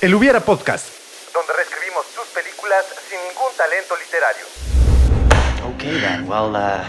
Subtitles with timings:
[0.00, 0.86] El Hubiera Podcast.
[1.34, 4.46] donde reescribimos tus películas sin ningún talento literario.
[5.76, 6.26] Okay then.
[6.28, 6.84] Well, uh,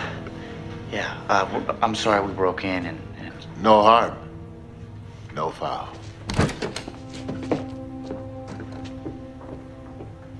[0.91, 1.17] yeah.
[1.29, 2.99] Uh, w- I'm sorry we broke in and.
[3.19, 4.13] and No harm,
[5.35, 5.89] no foul.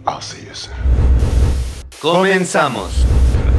[0.07, 0.73] I'll see you soon.
[2.01, 3.05] Comenzamos.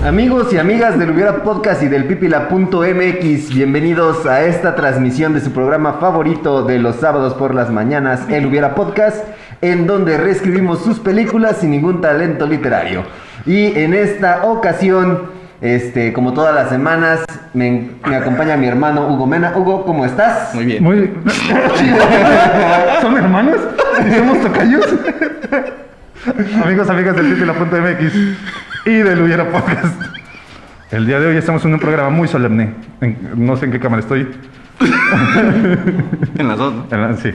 [0.05, 5.53] Amigos y amigas del Hubiera Podcast y del Pipila.mx, bienvenidos a esta transmisión de su
[5.53, 9.25] programa favorito de los sábados por las mañanas, el Hubiera Podcast,
[9.61, 13.05] en donde reescribimos sus películas sin ningún talento literario.
[13.47, 17.21] Y en esta ocasión, este, como todas las semanas,
[17.55, 19.53] me, me acompaña mi hermano Hugo Mena.
[19.55, 20.53] Hugo, ¿cómo estás?
[20.53, 20.83] Muy bien.
[20.83, 21.13] Muy...
[23.01, 23.61] ¿Son hermanos?
[24.05, 24.85] ¿Y somos tocayos?
[26.65, 30.01] Amigos, amigas del Pipila.mx y del Hubiera Podcast.
[30.91, 32.75] El día de hoy estamos en un programa muy solemne.
[33.01, 34.29] En- no sé en qué cámara estoy.
[36.39, 36.87] En las dos, ¿no?
[36.91, 37.33] En la- Sí.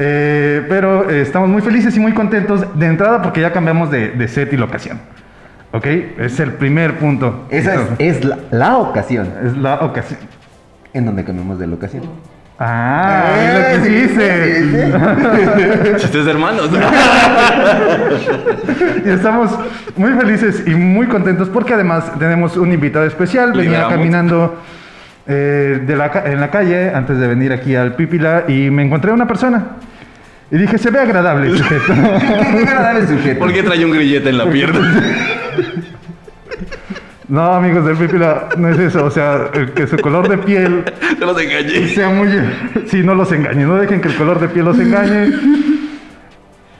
[0.00, 4.10] Eh, pero eh, estamos muy felices y muy contentos de entrada porque ya cambiamos de,
[4.10, 4.98] de set y locación.
[5.72, 5.86] ¿Ok?
[5.86, 7.46] Es el primer punto.
[7.50, 10.20] Esa es, es la, la ocasión Es la ocasión.
[10.94, 12.04] en donde cambiamos de locación.
[12.60, 15.96] Ah, es lo Eh, que sí, sí.
[16.02, 16.70] Chistes de hermanos.
[19.04, 19.50] Y estamos
[19.96, 23.50] muy felices y muy contentos porque además tenemos un invitado especial.
[23.52, 23.92] Venía Liberamos.
[23.94, 24.56] caminando
[25.26, 28.82] eh, de la, ca- en la calle antes de venir aquí al Pípila y me
[28.82, 29.64] encontré a una persona.
[30.50, 31.92] Y dije, se ve agradable el sujeto.
[31.94, 33.38] Qué agradable sujeto.
[33.38, 34.80] ¿Por qué trae un grillete en la pierna?
[37.28, 39.04] No, amigos del Pípila, no es eso.
[39.04, 40.84] O sea, el que su color de piel
[41.20, 41.88] No los engañé.
[41.88, 42.28] sea muy...
[42.86, 43.64] Sí, no los engañe.
[43.64, 45.30] No dejen que el color de piel los engañe.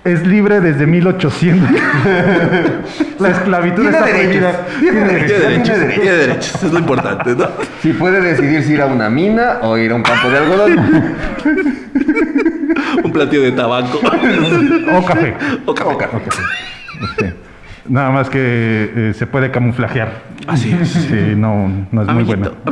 [0.04, 1.68] Es libre desde 1800.
[3.18, 4.24] La esclavitud Tiene está derechos.
[4.24, 4.66] prohibida.
[4.78, 5.36] Tiene Tiene derechos.
[5.36, 5.94] Tiene derechos.
[6.00, 6.62] Tiene derechos.
[6.64, 7.48] Es lo importante, ¿no?
[7.82, 10.78] Si puede decidir si ir a una mina o ir a un campo de algodón.
[13.04, 14.00] Un platillo de tabaco.
[14.96, 15.34] O café.
[15.66, 15.94] O café.
[17.18, 17.26] Sí.
[17.88, 20.12] Nada más que eh, se puede camuflajear.
[20.46, 20.88] Así es.
[20.88, 22.50] Sí, no, no es muy bueno.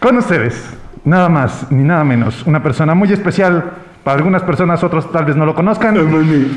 [0.00, 3.64] Con ustedes, nada más ni nada menos, una persona muy especial.
[4.04, 5.94] Para algunas personas, otros tal vez no lo conozcan.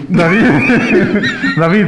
[0.08, 0.40] David,
[1.58, 1.88] David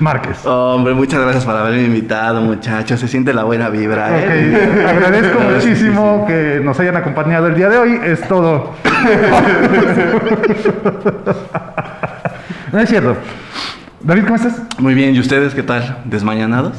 [0.00, 0.44] Márquez.
[0.44, 2.98] Hombre, muchas gracias por haberme invitado, muchachos.
[2.98, 4.86] Se siente la buena vibra, Ok, ¿eh?
[4.88, 8.00] Agradezco Sí, sí, muchísimo que nos hayan acompañado el día de hoy.
[8.04, 8.74] Es todo.
[12.72, 13.16] no es cierto.
[14.06, 14.62] David, ¿cómo estás?
[14.78, 15.98] Muy bien, ¿y ustedes qué tal?
[16.04, 16.74] ¿Desmañanados?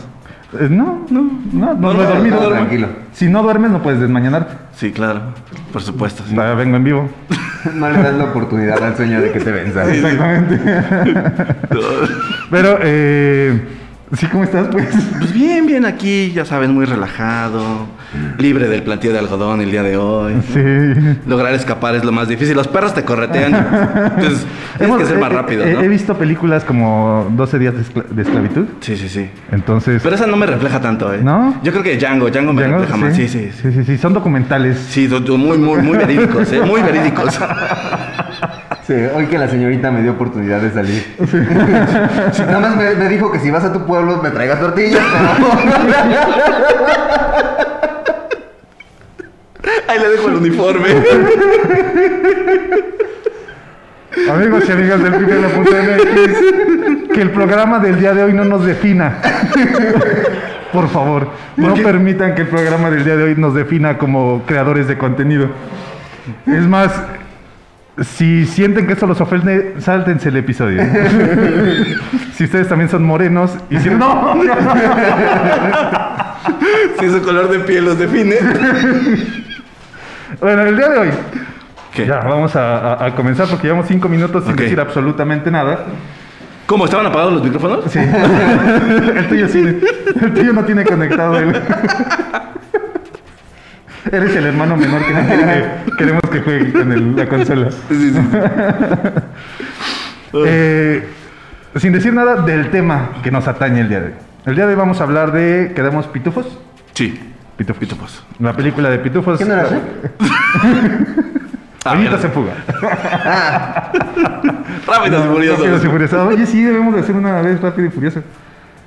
[0.57, 2.39] Eh, no, no, no, no, No, he dormido.
[2.41, 2.87] no, tranquilo.
[3.11, 4.47] Si no duermes, no puedes desmañanar.
[4.77, 5.33] Sí, claro.
[5.73, 6.23] Por supuesto.
[6.25, 6.33] sí.
[6.33, 7.09] Ya vengo en vivo.
[7.73, 9.83] No le das la oportunidad al sueño de que te venza.
[9.91, 10.57] Exactamente.
[12.49, 13.61] Pero, eh,
[14.13, 14.67] ¿sí cómo estás?
[14.69, 14.87] Pues.
[15.19, 17.87] Pues bien, bien aquí, ya sabes, muy relajado,
[18.37, 20.33] libre del plantillo de algodón el día de hoy.
[20.53, 21.17] Sí.
[21.27, 22.55] Lograr escapar es lo más difícil.
[22.55, 23.53] Los perros te corretean.
[24.17, 24.45] Entonces,
[24.77, 25.81] tienes Hemos- que ser más rápido, eh, ¿no?
[25.81, 28.65] He visto películas como 12 días de, escla- de esclavitud.
[28.79, 29.29] Sí, sí, sí.
[29.51, 30.01] Entonces.
[30.03, 31.19] Pero esa no me refleja tanto, ¿eh?
[31.21, 31.59] ¿No?
[31.63, 33.15] Yo creo que Django, Django me Django, refleja más.
[33.15, 33.51] Sí, sí.
[33.51, 34.77] Sí, sí, sí, sí, Son documentales.
[34.89, 35.07] Sí,
[35.37, 36.61] muy, muy, muy verídicos, ¿eh?
[36.61, 37.39] Muy verídicos.
[38.87, 41.03] Sí, hoy que la señorita me dio oportunidad de salir.
[42.31, 45.03] Sí, Nada más me, me dijo que si vas a tu pueblo me traigas tortillas.
[49.89, 50.87] Ahí le dejo el uniforme.
[54.31, 59.17] Amigos y amigas del Pipela.mx, que el programa del día de hoy no nos defina.
[60.71, 61.27] Por favor,
[61.57, 65.49] no permitan que el programa del día de hoy nos defina como creadores de contenido.
[66.45, 66.91] Es más,
[68.01, 70.83] si sienten que esto los ofende, sáltense el episodio.
[72.37, 74.35] Si ustedes también son morenos y si no,
[76.99, 78.35] Si su color de piel los define.
[80.39, 81.09] bueno, el día de hoy
[81.93, 82.05] ¿Qué?
[82.05, 85.85] ya vamos a, a- a comenzar porque llevamos cinco minutos sin decir absolutamente nada.
[86.67, 86.85] ¿Cómo?
[86.85, 87.85] ¿Estaban apagados los micrófonos?
[87.91, 87.97] Sí.
[89.15, 89.59] el tuyo sí.
[90.21, 91.55] El tuyo no tiene conectado el...
[94.11, 95.45] Eres el hermano menor que no quiere
[95.85, 97.71] que queremos que juegue con el- la consola.
[97.71, 98.19] Sí, sí.
[100.45, 101.07] Eh,
[101.77, 104.13] sin decir nada del tema que nos atañe el día de hoy.
[104.45, 106.59] El día de hoy vamos a hablar de ¿Quedamos pitufos?
[106.93, 107.17] Sí.
[107.55, 107.79] Pitufos.
[107.79, 108.25] Pitufos.
[108.39, 109.39] La película de pitufos.
[109.39, 109.81] ¿Qué no era Rec?
[111.85, 112.51] A Bonitas ver, en fuga.
[114.85, 115.59] Rápidos y furiosos.
[115.59, 116.27] Rápidos y Furiosos.
[116.27, 118.21] Oye, sí, debemos de hacer una vez rápido y furioso.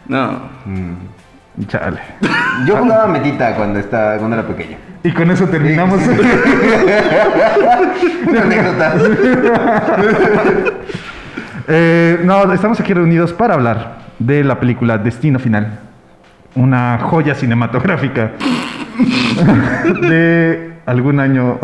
[0.06, 0.42] No.
[1.66, 2.00] Chale.
[2.66, 4.76] Yo jugaba metita cuando, estaba, cuando era pequeño.
[5.02, 6.00] Y con eso terminamos.
[11.72, 15.78] Eh, no, estamos aquí reunidos para hablar de la película Destino Final.
[16.56, 18.32] Una joya cinematográfica
[20.02, 21.60] de algún año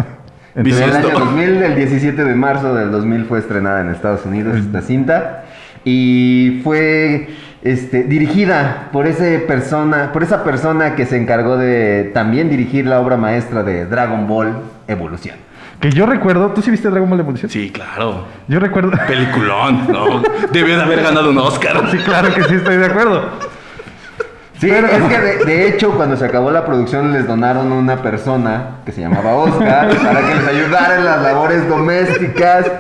[0.55, 4.57] En el año 2000, el 17 de marzo del 2000 fue estrenada en Estados Unidos
[4.57, 5.45] esta cinta
[5.85, 7.29] y fue
[7.73, 13.01] este, dirigida por ese persona, por esa persona que se encargó de también dirigir la
[13.01, 15.37] obra maestra de Dragon Ball Evolución.
[15.81, 17.51] Que yo recuerdo, ¿tú sí viste Dragon Ball Evolution?
[17.51, 18.25] Sí, claro.
[18.47, 18.93] Yo recuerdo.
[19.09, 20.23] Peliculón, ¿no?
[20.53, 21.91] Debió de haber ganado un Oscar.
[21.91, 23.31] Sí, claro que sí estoy de acuerdo.
[24.61, 28.77] Sí, es que de, de hecho cuando se acabó la producción les donaron una persona
[28.87, 32.71] que se llamaba Oscar para que les ayudara en las labores domésticas.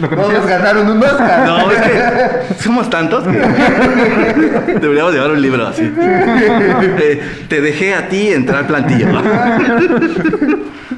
[0.00, 1.46] ¿Lo Todos ganaron un Oscar.
[1.46, 3.38] No, es que somos tantos que
[4.80, 5.92] deberíamos llevar un libro así.
[5.98, 9.08] Eh, te dejé a ti entrar plantillo.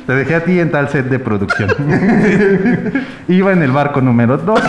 [0.06, 1.70] Te dejé a ti en tal set de producción.
[3.28, 4.68] Iba en el barco número 12.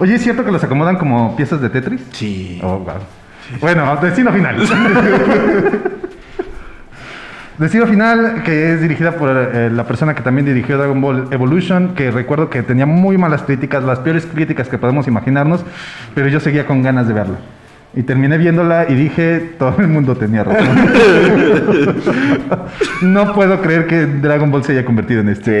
[0.00, 2.00] Oye, ¿es cierto que los acomodan como piezas de Tetris?
[2.10, 2.58] Sí.
[2.64, 2.94] Oh, wow.
[3.60, 4.56] Bueno, destino final.
[7.58, 11.94] Destino final, que es dirigida por eh, la persona que también dirigió Dragon Ball Evolution,
[11.94, 15.64] que recuerdo que tenía muy malas críticas, las peores críticas que podemos imaginarnos,
[16.16, 17.36] pero yo seguía con ganas de verla.
[17.96, 20.66] Y terminé viéndola y dije, todo el mundo tenía razón.
[23.02, 25.44] no puedo creer que Dragon Ball se haya convertido en esto.
[25.44, 25.52] Sí.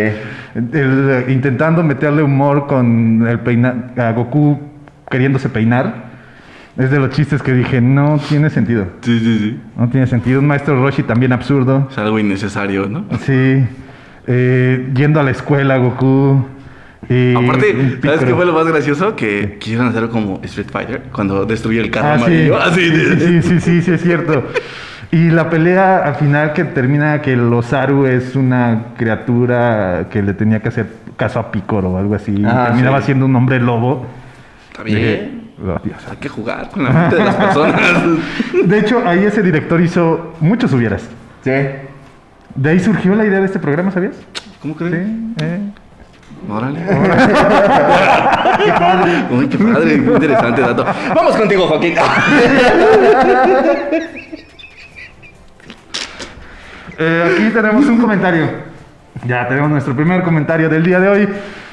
[0.72, 4.60] El- intentando meterle humor con el peina a Goku
[5.08, 6.13] queriéndose peinar.
[6.76, 8.86] Es de los chistes que dije, no tiene sentido.
[9.02, 9.60] Sí, sí, sí.
[9.76, 10.40] No tiene sentido.
[10.40, 11.86] Un maestro Roshi también absurdo.
[11.90, 13.04] Es algo innecesario, ¿no?
[13.20, 13.64] Sí.
[14.26, 16.44] Eh, yendo a la escuela, Goku.
[17.08, 19.14] Y Aparte, ¿sabes qué fue lo más gracioso?
[19.14, 22.22] Que quisieron hacerlo como Street Fighter cuando destruye el carro Ah, sí.
[22.24, 22.58] amarillo.
[22.58, 24.42] Así de- sí, sí, sí, sí, es cierto.
[25.12, 30.34] Y la pelea al final que termina que el Osaru es una criatura que le
[30.34, 30.86] tenía que hacer
[31.16, 32.42] caso a Picoro o algo así.
[32.44, 33.06] Ah, terminaba sí.
[33.06, 34.06] siendo un hombre lobo.
[34.72, 35.43] Está bien.
[36.10, 37.80] Hay que jugar con la mente de las personas.
[38.64, 41.02] De hecho, ahí ese director hizo muchos hubieras.
[41.44, 41.52] Sí.
[42.54, 44.16] De ahí surgió la idea de este programa, ¿sabías?
[44.60, 44.84] ¿Cómo Sí.
[44.84, 45.08] crees?
[45.42, 45.60] eh.
[46.48, 46.80] Órale.
[49.30, 50.84] Uy, qué padre, qué interesante dato.
[51.14, 51.94] Vamos contigo, Joaquín.
[56.96, 58.48] Eh, aquí tenemos un comentario.
[59.26, 61.28] Ya tenemos nuestro primer comentario del día de hoy.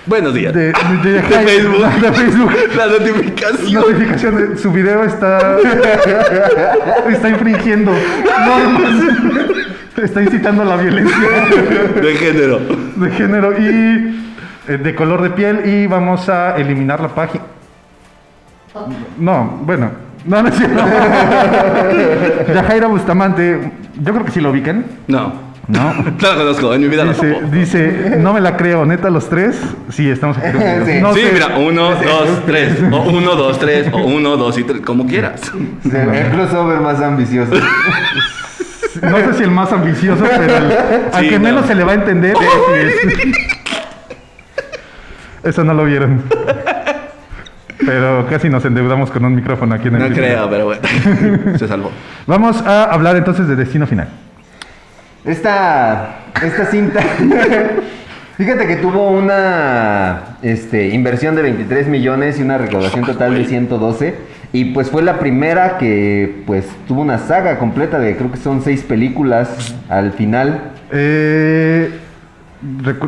[0.06, 0.54] Buenos días.
[0.54, 1.86] De, de- de- De Facebook.
[2.02, 2.52] De Facebook.
[2.76, 3.74] La notificación.
[3.74, 5.58] Notificación de su video está
[7.10, 9.52] está infringiendo normas.
[10.02, 11.18] Está incitando a la violencia
[12.02, 12.60] De género.
[12.96, 14.26] de género y
[14.68, 17.44] eh, de color de piel y vamos a eliminar la página.
[19.20, 19.92] No, bueno,
[20.26, 20.82] no, no es cierto.
[22.54, 23.72] Yajaira Bustamante,
[24.02, 24.86] yo creo que sí lo ubican.
[25.08, 25.51] No.
[25.68, 25.94] No.
[26.22, 27.48] No la conozco, en mi vida Dice, topo.
[27.52, 29.60] dice, no me la creo, neta, los tres.
[29.90, 30.58] Sí, estamos aquí.
[30.86, 31.00] Sí.
[31.02, 32.78] No sí, sé- mira, uno, dos, tres.
[32.92, 33.88] O uno, dos, tres.
[33.94, 34.82] O uno, dos y tres.
[34.82, 35.42] Como quieras.
[35.84, 37.54] Sí, El crossover más ambicioso.
[39.02, 40.72] No sé si el más ambicioso, pero el-
[41.14, 41.44] al que no.
[41.46, 42.36] menos se le va a entender
[42.76, 42.96] es.
[45.44, 46.22] Eso no lo vieron.
[47.84, 50.82] Pero casi nos endeudamos con un micrófono aquí en el No creo, pero bueno.
[51.58, 51.92] Se salvó.
[52.28, 54.10] Vamos a hablar entonces de Destino Final.
[55.24, 57.00] Esta, esta cinta,
[58.38, 64.16] fíjate que tuvo una este, inversión de 23 millones y una recaudación total de 112.
[64.54, 68.62] Y pues fue la primera que pues tuvo una saga completa de creo que son
[68.64, 70.72] seis películas al final.
[70.92, 71.90] Eh,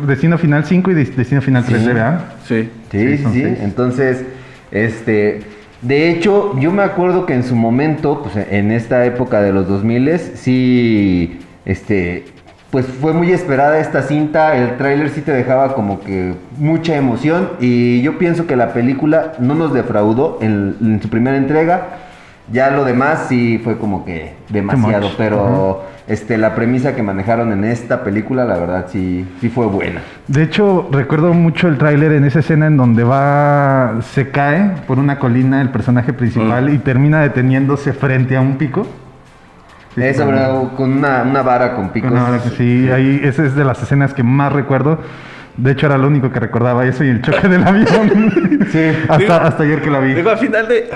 [0.06, 1.86] Destino Final 5 y Des- Destino Final 3, Sí.
[1.86, 2.20] ¿verdad?
[2.46, 2.70] Sí.
[2.90, 3.42] Sí, Sí, sí.
[3.60, 4.24] Entonces,
[4.70, 5.42] este,
[5.82, 9.68] de hecho, yo me acuerdo que en su momento, pues en esta época de los
[9.68, 12.24] 2000 sí, este,
[12.70, 14.56] pues fue muy esperada esta cinta.
[14.56, 19.34] El tráiler sí te dejaba como que mucha emoción y yo pienso que la película
[19.38, 22.00] no nos defraudó en, en su primera entrega.
[22.52, 27.64] Ya lo demás sí fue como que demasiado, pero este, la premisa que manejaron en
[27.64, 30.02] esta película, la verdad sí, sí fue buena.
[30.28, 34.98] De hecho, recuerdo mucho el tráiler en esa escena en donde va, se cae por
[34.98, 38.86] una colina el personaje principal y termina deteniéndose frente a un pico.
[39.94, 42.10] Sí, Es con- una, una vara con picos.
[42.10, 44.98] con una- sí, ahí esa es de las escenas que más recuerdo.
[45.56, 48.66] De hecho, era lo único que recordaba eso y el choque del avión.
[48.72, 48.80] Sí.
[49.08, 50.14] hasta, hasta ayer que la vi.
[50.14, 50.90] Digo, al final de.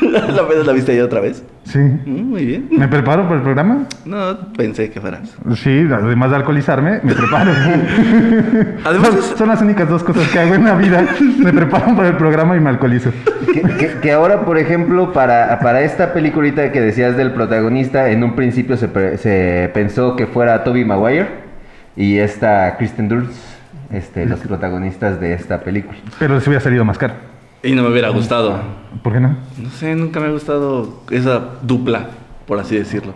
[0.10, 1.42] ¿La la viste ahí otra vez?
[1.64, 1.78] Sí.
[1.78, 2.68] Mm, Muy bien.
[2.70, 3.84] ¿Me preparo para el programa?
[4.04, 5.34] No pensé que fueras.
[5.56, 7.50] Sí, además de alcoholizarme, me preparo.
[8.84, 11.04] Además, son, es- son las únicas dos cosas que hago en la vida.
[11.38, 13.10] Me preparo para el programa y me alcoholizo.
[13.52, 18.22] Que, que- que ahora, por ejemplo, para, para esta peliculita que decías del protagonista, en
[18.22, 21.26] un principio se, pre- se pensó que fuera Toby Maguire
[21.96, 23.32] y esta Kristen Dunst,
[23.92, 25.98] este, los protagonistas de esta película.
[26.18, 27.14] Pero les hubiera salido más caro.
[27.62, 28.58] Y no me hubiera gustado.
[29.02, 29.36] ¿Por qué no?
[29.58, 32.06] No sé, nunca me ha gustado esa dupla,
[32.46, 33.12] por así decirlo.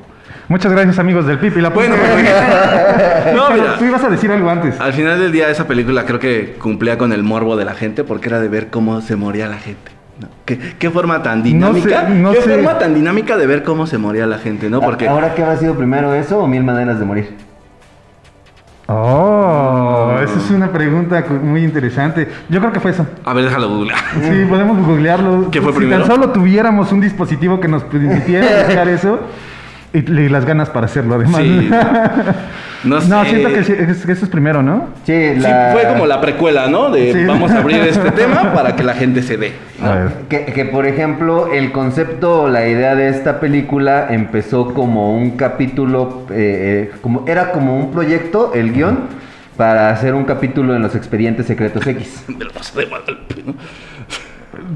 [0.49, 1.61] Muchas gracias, amigos del Pipi.
[1.61, 2.13] La Bueno, punto-
[3.37, 3.79] no, Pero mira.
[3.79, 4.81] Tú ibas a decir algo antes.
[4.81, 8.03] Al final del día esa película creo que cumplía con el morbo de la gente
[8.03, 9.93] porque era de ver cómo se moría la gente.
[10.21, 10.29] ¿no?
[10.45, 12.09] ¿Qué, qué forma tan No dinámica?
[12.09, 12.55] sé, no ¿Qué sé.
[12.55, 14.81] forma tan dinámica de ver cómo se moría la gente, no?
[14.81, 17.37] Porque ¿Ahora qué ha sido primero eso o mil maneras de morir?
[18.93, 22.29] Oh, esa es una pregunta muy interesante.
[22.49, 23.07] Yo creo que fue eso.
[23.25, 24.01] a ver, déjalo googlear.
[24.21, 25.51] Sí, podemos googlearlo.
[25.51, 26.03] ¿Qué fue si primero?
[26.03, 29.21] tan solo tuviéramos un dispositivo que nos permitiera buscar eso
[29.93, 31.43] y, y las ganas para hacerlo, además.
[31.43, 31.71] Sí.
[32.83, 33.09] No sé.
[33.11, 34.89] No, siento que, sí, es- que eso es primero, ¿no?
[35.05, 35.13] Sí,
[35.73, 36.89] fue como la precuela, ¿no?
[36.91, 37.25] De Sí.
[37.27, 39.53] vamos a abrir este tema para que la gente se dé.
[39.83, 39.87] ¿no?
[39.91, 40.09] A ver.
[40.31, 46.25] Que, que, por ejemplo, el concepto, la idea de esta película empezó como un capítulo,
[46.31, 49.01] eh, eh, como, era como un proyecto, el guion,
[49.59, 52.25] para hacer un capítulo en los expedientes secretos X.
[52.29, 53.55] De la Rosa de Guadalupe, ¿no?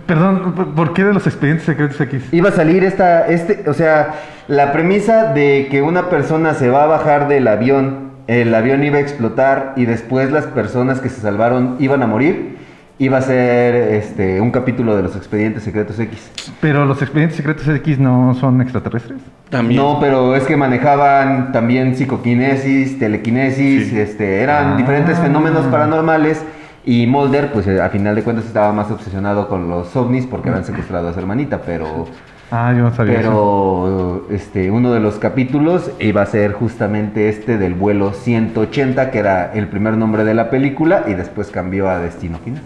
[0.06, 2.22] Perdón, ¿por- ¿por qué de los expedientes secretos X?
[2.32, 4.14] Iba a salir esta, este, o sea,
[4.48, 8.98] la premisa de que una persona se va a bajar del avión, el avión iba
[8.98, 12.56] a explotar y después las personas que se salvaron iban a morir,
[12.98, 16.30] iba a ser este un capítulo de los expedientes secretos X.
[16.60, 19.20] Pero los expedientes secretos X no son extraterrestres.
[19.50, 19.80] También.
[19.82, 23.98] No, pero es que manejaban también psicoquinesis, telequinesis, Sí.
[23.98, 24.76] este, eran Ah.
[24.76, 26.42] diferentes fenómenos paranormales
[26.86, 30.48] y Mulder, pues eh, a final de cuentas estaba más obsesionado con los ovnis porque
[30.50, 32.06] habían secuestrado a su hermanita, pero
[32.50, 33.28] Ah, yo no sabía eso.
[33.30, 39.18] pero este uno de los capítulos iba a ser justamente este del vuelo 180, que
[39.18, 42.62] era el primer nombre de la película y después cambió a Destino Final.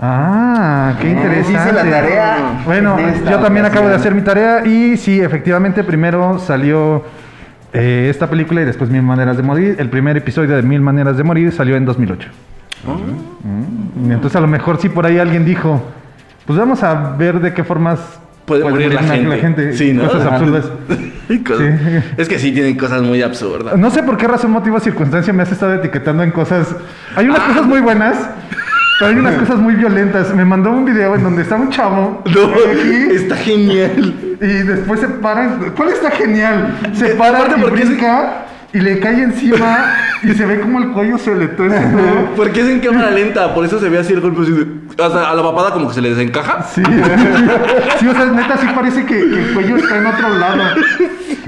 [0.00, 1.52] Ah, qué interesante.
[1.52, 2.96] hice la tarea Bueno,
[3.30, 7.04] yo también acabo de hacer mi tarea y sí, efectivamente, primero salió
[7.72, 9.76] eh, esta película y después Mil Maneras de Morir.
[9.78, 12.28] El primer episodio de Mil Maneras de Morir salió en 2008.
[12.86, 15.82] Mm, Entonces a lo mejor sí por ahí alguien dijo,
[16.46, 17.98] pues vamos a ver de qué formas
[18.44, 19.72] Puede morir la gente.
[19.72, 20.02] Sí, ¿no?
[20.06, 20.36] Cosas Ajá.
[20.36, 20.66] absurdas.
[21.46, 22.12] Cosas- Sí.
[22.18, 23.78] Es que sí tienen cosas muy absurdas.
[23.78, 26.76] No sé por qué razón, motivo, circunstancia me has estado etiquetando en cosas.
[27.16, 28.28] Hay unas cosas muy buenas,
[28.98, 30.34] pero hay unas cosas muy violentas.
[30.34, 34.14] Me mandó un video en donde está un chavo No, aquí está genial.
[34.42, 35.56] y después se para.
[35.74, 36.74] ¿Cuál está genial?
[36.92, 40.88] Se para aparte y porque brinca y le cae encima y se ve como el
[40.90, 41.78] cuello se le tuerce.
[41.78, 42.28] todo.
[42.36, 44.42] Porque es en cámara lenta, por eso se ve así el golpe.
[44.42, 44.66] así de-
[44.98, 46.62] a la papada como que se le desencaja.
[46.64, 46.82] Sí,
[48.00, 50.62] sí, o sea, neta, sí parece que, que el cuello está en otro lado.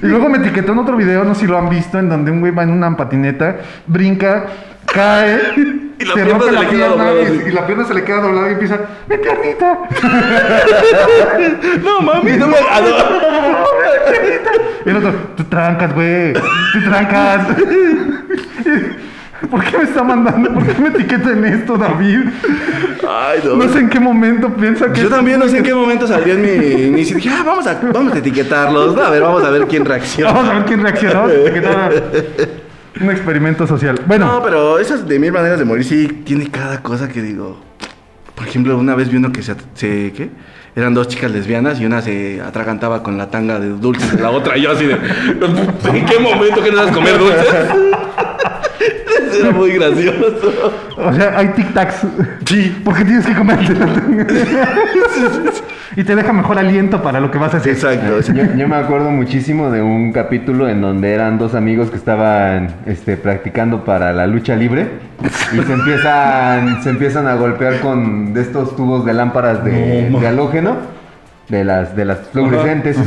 [0.03, 2.31] Y luego me etiquetó en otro video, no sé si lo han visto, en donde
[2.31, 3.57] un güey va en una patineta,
[3.87, 4.47] brinca,
[4.93, 5.41] cae,
[5.99, 7.95] Y la se pierna se la le queda pierna doblada y, y la pierna se
[7.95, 9.79] le queda doblada y empieza, ¡mi piernita!
[11.83, 12.57] No, mami, no me.
[14.85, 17.49] Y el otro, tú trancas, güey, tú trancas.
[19.51, 20.53] ¿Por qué me está mandando?
[20.55, 22.21] ¿Por qué me etiqueta en esto, David?
[23.09, 23.57] Ay, no.
[23.57, 25.03] No sé en qué momento piensa que...
[25.03, 27.17] Yo también no sé en qué momento salió en mi inicio.
[27.17, 28.97] Dije, ah, vamos a, vamos a etiquetarlos.
[28.99, 30.33] A ver, vamos a ver quién reacciona.
[30.33, 31.27] Vamos a ver quién reaccionó.
[33.01, 34.01] Un experimento social.
[34.07, 37.59] Bueno, No, pero esas de mil maneras de morir sí tiene cada cosa que digo.
[38.35, 40.31] Por ejemplo, una vez vi uno que se, se- ¿qué?
[40.75, 44.31] Eran dos chicas lesbianas y una se atragantaba con la tanga de dulces de la
[44.31, 44.59] otra.
[44.59, 44.93] Yo así de,
[45.95, 47.47] ¿en qué momento que no sabes comer dulces?
[49.41, 50.53] Era muy gracioso.
[50.97, 52.07] O sea, hay tic-tacs.
[52.47, 52.81] Sí.
[52.85, 53.75] Porque tienes que comerte.
[55.97, 57.73] y te deja mejor aliento para lo que vas a hacer.
[57.73, 58.21] Exacto.
[58.33, 62.69] Yo, yo me acuerdo muchísimo de un capítulo en donde eran dos amigos que estaban
[62.87, 64.89] este, practicando para la lucha libre
[65.53, 70.27] y se empiezan, se empiezan a golpear con de estos tubos de lámparas de, de
[70.27, 70.77] halógeno,
[71.49, 72.99] de las, de las fluorescentes.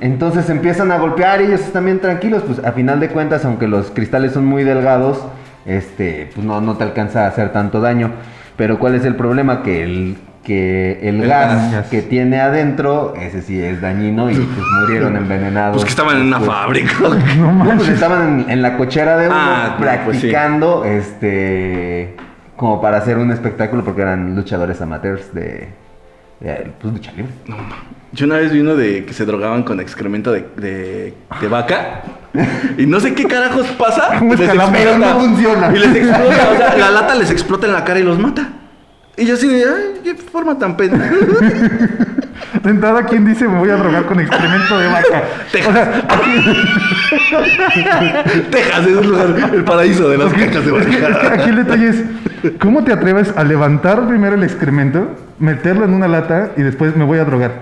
[0.00, 2.42] Entonces se empiezan a golpear y ellos están bien tranquilos.
[2.46, 5.24] Pues a final de cuentas, aunque los cristales son muy delgados,
[5.66, 8.10] este, pues no, no te alcanza a hacer tanto daño.
[8.56, 9.62] Pero ¿cuál es el problema?
[9.62, 11.86] Que el, que el, El gas, gas.
[11.88, 15.76] que tiene adentro, ese sí es dañino y pues murieron envenenados.
[15.76, 16.92] Pues que estaban en una Pues, fábrica.
[17.38, 20.04] No pues estaban en, en la cochera de uno Ah, pues sí.
[20.28, 22.14] practicando, este,
[22.56, 25.68] como para hacer un espectáculo porque eran luchadores amateurs de,
[26.80, 27.32] pues, lucha libre.
[27.46, 27.56] No.
[28.12, 32.02] Yo una vez vi uno de que se drogaban con excremento de, de, de vaca.
[32.76, 34.18] Y no sé qué carajos pasa.
[34.18, 34.74] ¿Cómo les escalamos?
[34.74, 35.14] explota.
[35.14, 35.72] No funciona.
[35.72, 36.50] Y les explota.
[36.50, 38.48] O sea, la lata les explota en la cara y los mata.
[39.16, 41.14] Y yo así de, ay, qué forma tan pendeja.
[42.62, 45.22] De entrada, ¿quién dice me voy a drogar con excremento de vaca?
[47.14, 50.96] O sea, Texas es el, lugar, el paraíso de las cacas de es que, es
[50.96, 51.32] que vaca.
[51.34, 51.96] aquí el detalle es,
[52.60, 55.08] ¿cómo te atreves a levantar primero el excremento,
[55.38, 57.52] meterlo en una lata y después me voy a drogar?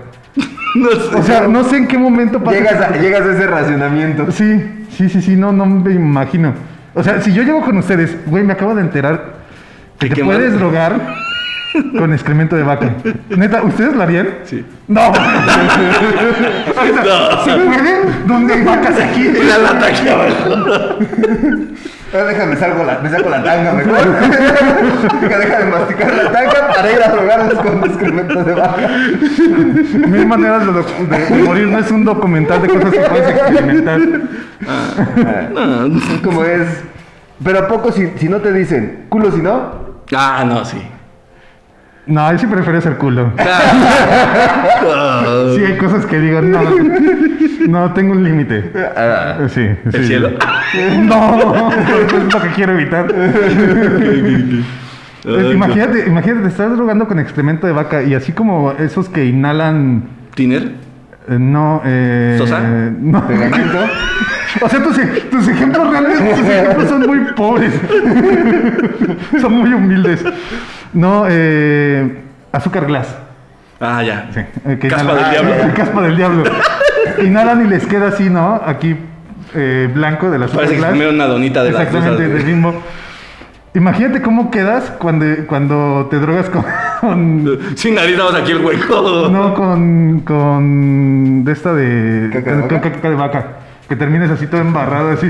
[0.75, 1.15] No sé.
[1.15, 2.57] O sea, no sé en qué momento pasa.
[2.57, 4.31] Llegas a, llegas a ese racionamiento.
[4.31, 6.53] Sí, sí, sí, sí, no, no me imagino.
[6.95, 9.35] O sea, si yo llego con ustedes, güey, me acabo de enterar
[9.99, 11.15] que ¿De te qué puedes drogar
[11.97, 12.91] con excremento de vaca.
[13.29, 14.29] Neta, ¿ustedes lo harían?
[14.45, 14.65] Sí.
[14.87, 15.13] No.
[17.45, 18.01] ¿Se puede?
[18.27, 19.29] ¿Dónde hay vacas aquí?
[19.33, 20.17] Mira la taquilla.
[22.13, 23.95] Ah, Déjame, salgo la, me saco la tanga mejor.
[25.21, 28.87] deja, deja de masticar la tanga para ir a drogarnos con excremento de vaca.
[30.07, 33.29] Mil maneras de, doc- de- de morir no es un documental de cosas que puedes
[33.29, 33.99] experimentar.
[36.13, 36.67] Es como es.
[37.43, 40.03] Pero a poco si, si no te dicen culo si no.
[40.15, 40.77] Ah, no, sí.
[42.05, 43.31] No, yo sí prefiero ser culo.
[45.55, 46.59] Sí, hay cosas que digo, no,
[47.67, 48.71] no, tengo un límite.
[48.95, 49.97] Ah, Sí, sí.
[49.97, 50.29] El cielo.
[51.03, 53.07] No, es lo que quiero evitar.
[55.25, 60.03] Imagínate, imagínate, te estás drogando con excremento de vaca y así como esos que inhalan.
[60.35, 60.71] ¿Tiner?
[61.29, 62.35] Eh, no, eh.
[62.37, 62.59] ¿Sosa?
[62.59, 63.23] No.
[64.61, 64.95] O sea, tus,
[65.31, 67.73] tus ejemplos realmente tus ejemplos son muy pobres.
[69.41, 70.23] son muy humildes.
[70.93, 72.21] No, eh.
[72.51, 73.17] Azúcar glass.
[73.79, 74.29] Ah, ya.
[74.31, 75.73] Sí, eh, que Caspa inhalan- del diablo.
[75.75, 76.43] Caspa del diablo.
[77.23, 78.61] Inhalan y les queda así, ¿no?
[78.63, 78.95] Aquí
[79.55, 80.91] eh, blanco de la azúcar Parece que glass.
[80.91, 82.35] comieron una donita de la Exactamente, cosa.
[82.35, 82.73] del mismo.
[83.73, 86.63] Imagínate cómo quedas cuando, cuando te drogas con.
[87.07, 89.29] Con- Sin nariz, damos aquí el hueco.
[89.29, 90.19] no, con.
[90.21, 91.43] con.
[91.43, 92.29] de esta de.
[92.31, 92.81] ¿Caca de vaca?
[92.81, 93.47] con caca de vaca.
[93.87, 95.27] Que termines así todo embarrado, así.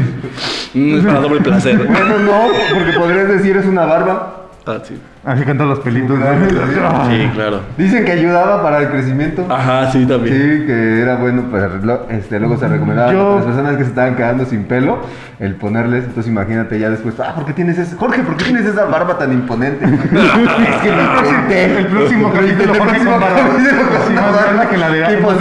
[0.76, 1.78] Mm, es para doble placer.
[1.78, 4.48] Bueno, no, porque podrías decir es una barba.
[4.66, 4.98] Ah, sí.
[5.26, 6.18] Así todos los pelitos.
[6.20, 7.62] Sí, claro.
[7.78, 9.46] Dicen que ayudaba para el crecimiento.
[9.50, 10.66] Ajá, sí, Sí, también.
[10.68, 13.90] que era bueno para lo- este, luego se recomendaba Yo- a las personas que se
[13.92, 15.00] estaban quedando sin pelo
[15.40, 18.66] el ponerles, entonces imagínate ya después, ah, ¿por qué tienes ese, Jorge, ¿por qué tienes
[18.66, 19.86] esa barba tan imponente?
[19.86, 21.78] es que lo intenté.
[21.80, 22.88] El próximo Lo capítulo, el con
[23.22, 23.40] barba.
[23.58, 25.34] Sí, que la de Tipo.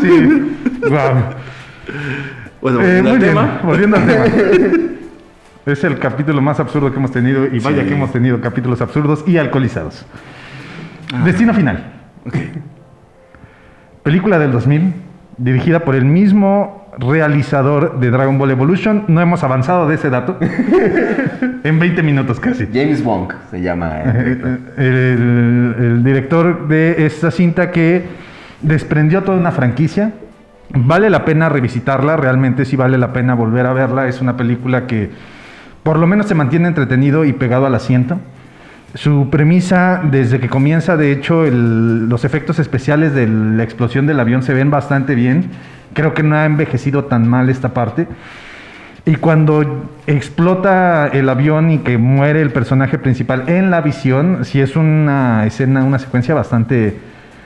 [0.00, 0.52] Sí.
[2.60, 3.00] Bueno, Eh,
[3.62, 4.26] volviendo al tema.
[5.66, 7.88] Es el capítulo más absurdo que hemos tenido y vaya Sí.
[7.88, 10.06] que hemos tenido capítulos absurdos y alcoholizados.
[11.12, 11.22] Ah.
[11.24, 11.84] Destino final.
[14.04, 14.94] Película del 2000,
[15.38, 19.04] dirigida por el mismo realizador de Dragon Ball Evolution.
[19.08, 20.38] No hemos avanzado de ese dato.
[21.64, 22.68] en 20 minutos casi.
[22.72, 24.02] James Wong se llama.
[24.76, 28.04] El, el director de esta cinta que
[28.62, 30.12] desprendió toda una franquicia.
[30.70, 34.06] Vale la pena revisitarla, realmente sí vale la pena volver a verla.
[34.06, 35.10] Es una película que
[35.86, 38.18] por lo menos se mantiene entretenido y pegado al asiento.
[38.94, 44.42] Su premisa, desde que comienza, de hecho, los efectos especiales de la explosión del avión
[44.42, 45.48] se ven bastante bien.
[45.94, 48.08] Creo que no ha envejecido tan mal esta parte.
[49.04, 54.60] Y cuando explota el avión y que muere el personaje principal en la visión, sí
[54.60, 56.98] es una escena, una secuencia bastante,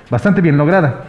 [0.09, 1.05] bastante bien lograda.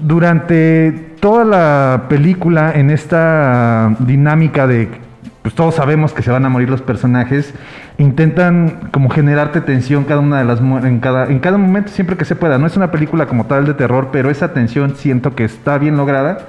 [0.00, 0.90] Durante
[1.20, 5.06] toda la película, en esta dinámica de,
[5.42, 7.54] pues todos sabemos que se van a morir los personajes,
[7.96, 12.24] intentan como generarte tensión cada una de las en cada en cada momento siempre que
[12.24, 12.58] se pueda.
[12.58, 15.96] No es una película como tal de terror, pero esa tensión siento que está bien
[15.96, 16.48] lograda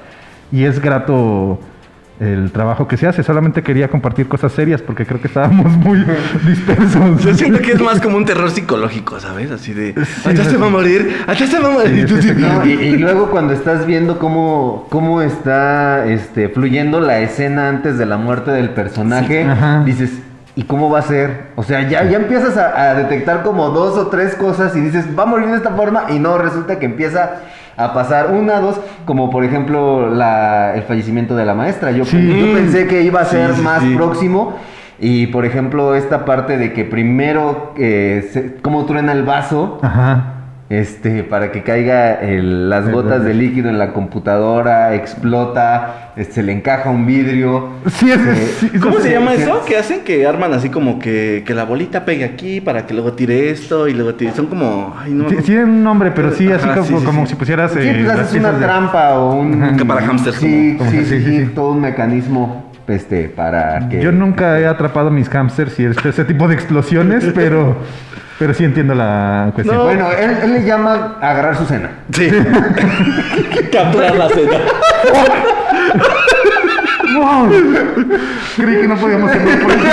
[0.52, 1.60] y es grato
[2.20, 3.24] el trabajo que se hace.
[3.24, 6.04] Solamente quería compartir cosas serias porque creo que estábamos muy
[6.46, 7.24] dispersos.
[7.24, 9.52] Yo siento que es más como un terror psicológico, ¿sabes?
[9.52, 10.50] Así de, Sí, allá sí.
[10.52, 11.94] se va a morir, allá se va a morir.
[11.94, 12.46] Sí, Y tú sí, así, sí.
[12.46, 17.98] No, y, y luego cuando estás viendo cómo, cómo está este, fluyendo la escena antes
[17.98, 19.48] de la muerte del personaje,
[19.86, 20.12] dices,
[20.56, 21.50] ¿y cómo va a ser?
[21.56, 25.06] O sea, ya, ya empiezas a, a detectar como dos o tres cosas y dices,
[25.18, 27.42] va a morir de esta forma, y no, resulta que empieza
[27.80, 31.92] a pasar una, dos, como por ejemplo la, el fallecimiento de la maestra.
[31.92, 32.18] Yo, Sí.
[32.28, 33.96] yo pensé que iba a ser sí, más sí.
[33.96, 34.56] próximo.
[35.00, 40.39] Y por ejemplo, esta parte de que primero, eh, se- cómo truena el vaso, Ajá.
[40.70, 46.44] Este, para que caiga el- las gotas de líquido en la computadora, explota, este, se
[46.44, 47.70] le encaja un vidrio.
[47.88, 49.64] Sí, es, Eh, sí, ¿Cómo se llama eso?
[49.66, 53.14] Que hacen que arman así como que, que la bolita pegue aquí para que luego
[53.14, 54.32] tire esto y luego tire.
[54.34, 54.96] Son como.
[55.00, 55.28] Ay, no.
[55.30, 57.30] Sí, tiene un nombre, pero sí, así Ajá, como, sí, sí, como sí.
[57.32, 57.72] si pusieras.
[57.72, 59.76] Sí, eh, pues las haces una de- trampa o un...
[59.76, 61.52] Que para hámsters Sí, como- sí, como- sí, sí, sí, sí, sí.
[61.56, 64.02] todo un mecanismo, este, para que...
[64.02, 67.78] Yo nunca he atrapado mis hamsters y este- ese tipo de explosiones, pero,
[68.40, 69.76] pero sí entiendo la cuestión.
[69.78, 69.84] No.
[69.84, 71.90] Bueno, él, él le llama agarrar su cena.
[72.12, 72.30] Sí.
[73.72, 74.58] Capturar la cena.
[77.16, 77.50] ¡Wow!
[78.56, 79.86] Creí que no podíamos políticamente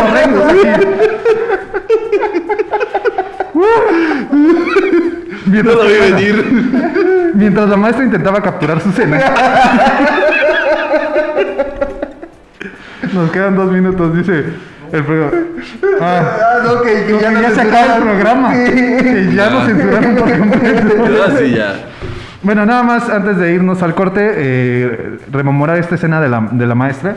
[0.00, 0.86] correctos aquí.
[3.54, 3.64] No
[5.46, 7.32] Mientras, lo venir.
[7.34, 9.18] mientras la maestra intentaba capturar su cena.
[13.12, 14.44] Nos quedan dos minutos, dice
[14.92, 15.32] el programa.
[16.00, 17.72] Ah, Ah, no, que, que ya, no se censuraron.
[17.74, 18.52] acaba el programa.
[18.54, 21.24] Que ya nos censuraron por completo.
[21.26, 21.74] Así ya.
[22.42, 26.66] Bueno, nada más antes de irnos al corte, eh, rememorar esta escena de la, de
[26.66, 27.16] la maestra,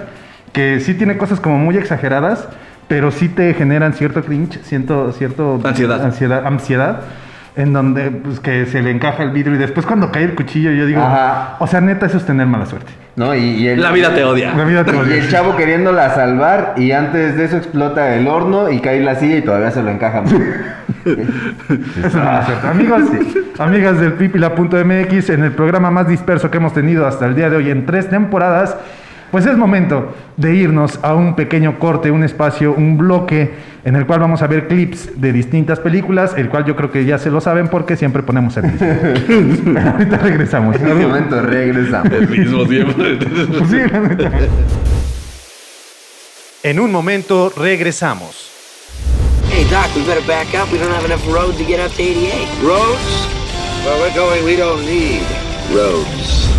[0.52, 2.48] que sí tiene cosas como muy exageradas,
[2.88, 6.04] pero sí te generan cierto cringe, cierto, cierto Ansiedad.
[6.04, 7.02] ansiedad, ansiedad,
[7.56, 10.72] en donde pues, que se le encaja el vidrio y después cuando cae el cuchillo
[10.72, 11.58] yo digo, Ajá.
[11.60, 12.92] o sea, neta eso es tener mala suerte.
[13.16, 13.36] ¿No?
[13.36, 14.54] Y, y el, La vida te odia.
[14.54, 18.70] La vida te Y el chavo queriéndola salvar y antes de eso explota el horno
[18.72, 20.24] y cae la silla y todavía se lo encaja.
[21.04, 22.68] Es mala suerte.
[22.68, 23.02] Amigos,
[23.58, 27.58] amigas del pipila.mx, en el programa más disperso que hemos tenido hasta el día de
[27.58, 28.78] hoy en tres temporadas,
[29.32, 33.52] pues es momento de irnos a un pequeño corte, un espacio, un bloque
[33.84, 37.06] en el cual vamos a ver clips de distintas películas, el cual yo creo que
[37.06, 39.80] ya se lo saben porque siempre ponemos el mismo.
[39.92, 40.76] Ahorita regresamos.
[40.76, 42.12] En este momento regresamos.
[42.12, 43.20] El mismo siempre.
[43.70, 43.78] Sí.
[46.64, 48.50] En un momento regresamos.
[49.50, 50.72] Hey, Doc, we better back up.
[50.72, 52.48] We don't have enough road to get up to 88.
[52.64, 53.28] Roads?
[53.84, 55.24] Where we're going, we don't need
[55.74, 56.51] roads.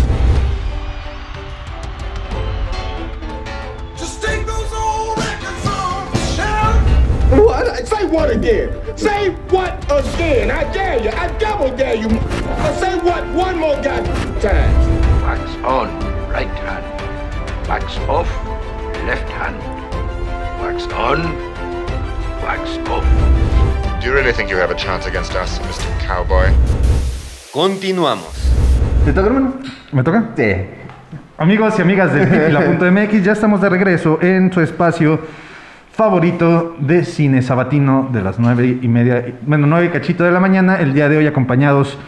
[7.37, 7.87] What?
[7.87, 8.69] Say what again?
[8.95, 10.51] Say what again?
[10.51, 11.09] I dare you.
[11.09, 12.09] I double dare you.
[12.79, 14.73] Say what one more goddamn time.
[15.23, 15.89] Wax on,
[16.29, 16.85] right hand.
[17.67, 18.27] Wax off,
[19.07, 19.57] left hand.
[20.61, 21.23] Wax on,
[22.43, 23.05] wax off.
[23.99, 25.87] Do you really think you have a chance against us, Mr.
[26.05, 26.51] Cowboy?
[27.51, 28.33] Continuamos.
[29.05, 29.53] ¿Te toca, hermano?
[29.91, 30.29] ¿Me toca?
[30.35, 30.65] Sí.
[31.37, 35.19] Amigos y amigas del Pipila.mx, ya estamos de regreso en su espacio
[35.93, 40.39] favorito de cine sabatino de las nueve y media, bueno, nueve y cachito de la
[40.39, 41.99] mañana, el día de hoy acompañados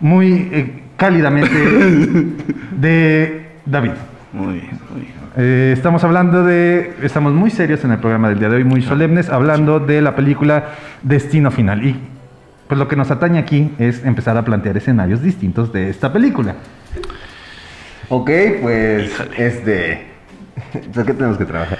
[0.00, 1.54] muy eh, cálidamente
[2.72, 3.92] de David.
[4.32, 5.12] Muy bien, muy bien.
[5.36, 8.80] Eh, estamos hablando de, estamos muy serios en el programa del día de hoy, muy
[8.80, 10.70] solemnes, hablando de la película
[11.02, 11.84] Destino Final.
[11.84, 11.96] Y
[12.66, 16.54] pues lo que nos atañe aquí es empezar a plantear escenarios distintos de esta película.
[18.08, 18.30] Ok,
[18.62, 20.17] pues, este...
[20.94, 21.78] ¿Por qué tenemos que trabajar?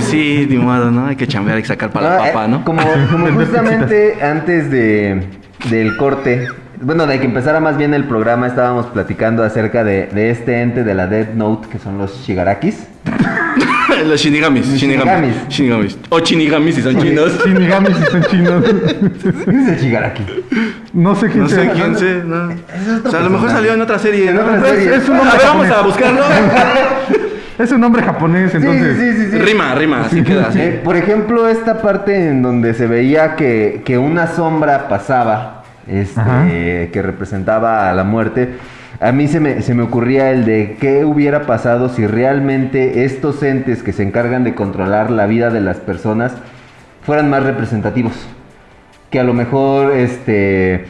[0.00, 1.06] Sí, ni modo, ¿no?
[1.06, 2.64] Hay que chambear, hay que sacar para la eh, papa, ¿no?
[2.64, 5.22] Como, como justamente antes de,
[5.70, 6.48] del corte,
[6.80, 10.82] bueno, de que empezara más bien el programa, estábamos platicando acerca de, de este ente
[10.84, 12.86] de la Death Note, que son los Shigarakis.
[14.06, 15.34] Los shinigamis, shinigamis.
[15.48, 15.48] shinigamis.
[15.48, 15.98] Shinigamis.
[16.08, 17.38] O chinigamis si son chinos.
[17.44, 18.64] Shinigami si son chinos.
[19.44, 20.24] ¿Quién es el Shigaraki?
[20.94, 21.72] No sé quién No sé sea.
[21.72, 22.50] quién sé, no.
[22.50, 24.30] es O sea, a lo mejor salió en otra serie.
[24.30, 24.42] En ¿no?
[24.42, 24.96] otra Pues, serie.
[24.96, 26.22] Es un A ver, vamos a buscarlo.
[27.62, 28.96] Es un nombre japonés, Sí, entonces.
[28.98, 29.38] sí, sí, sí.
[29.38, 30.48] Rima, rima, así queda.
[30.48, 30.58] así.
[30.60, 36.90] Eh, por ejemplo, esta parte en donde se veía que, que una sombra pasaba, este,
[36.92, 38.54] que representaba a la muerte,
[39.00, 43.42] a mí se me, se me ocurría el de qué hubiera pasado si realmente estos
[43.42, 46.32] entes que se encargan de controlar la vida de las personas
[47.04, 48.14] fueran más representativos.
[49.10, 50.86] Que a lo mejor este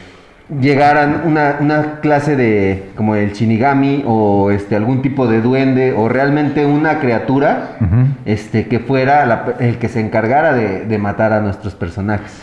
[0.61, 6.09] llegaran una, una clase de como el shinigami o este algún tipo de duende o
[6.09, 7.77] realmente una criatura
[8.25, 12.43] este que fuera la- el que se encargara de, de matar a nuestros personajes.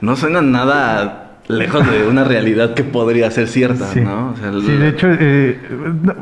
[0.00, 4.00] No suena nada lejos de una realidad que podría ser cierta, Sí.
[4.00, 4.30] ¿no?
[4.30, 5.58] O sea, el- Sí, de hecho, eh,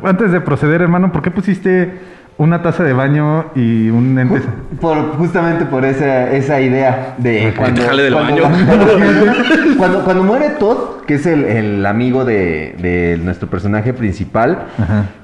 [0.03, 1.93] antes de proceder, hermano, ¿por qué pusiste
[2.39, 4.41] una taza de baño y un ente?
[4.79, 8.55] Por, justamente por esa, esa idea de cuando, jale del cuando, baño.
[9.77, 14.67] cuando, cuando muere Todd, que es el, el amigo de, de nuestro personaje principal,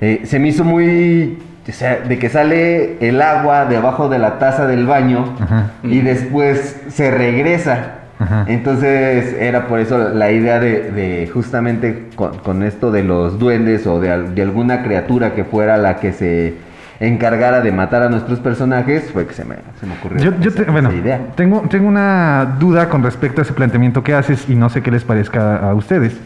[0.01, 1.39] eh, se me hizo muy...
[1.67, 5.71] O sea, de que sale el agua de abajo de la taza del baño Ajá.
[5.81, 7.93] y después se regresa.
[8.19, 8.45] Ajá.
[8.47, 13.87] Entonces era por eso la idea de, de justamente con, con esto de los duendes
[13.87, 16.64] o de, de alguna criatura que fuera la que se
[16.99, 20.49] encargara de matar a nuestros personajes, fue que se me, se me ocurrió Yo, yo
[20.49, 21.19] esa- te- bueno, esa idea.
[21.35, 24.91] tengo, tengo una duda con respecto a ese planteamiento que haces y no sé qué
[24.91, 26.17] les parezca a ustedes.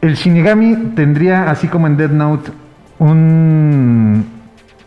[0.00, 2.50] El Shinigami tendría, así como en Dead Note,
[2.98, 4.26] un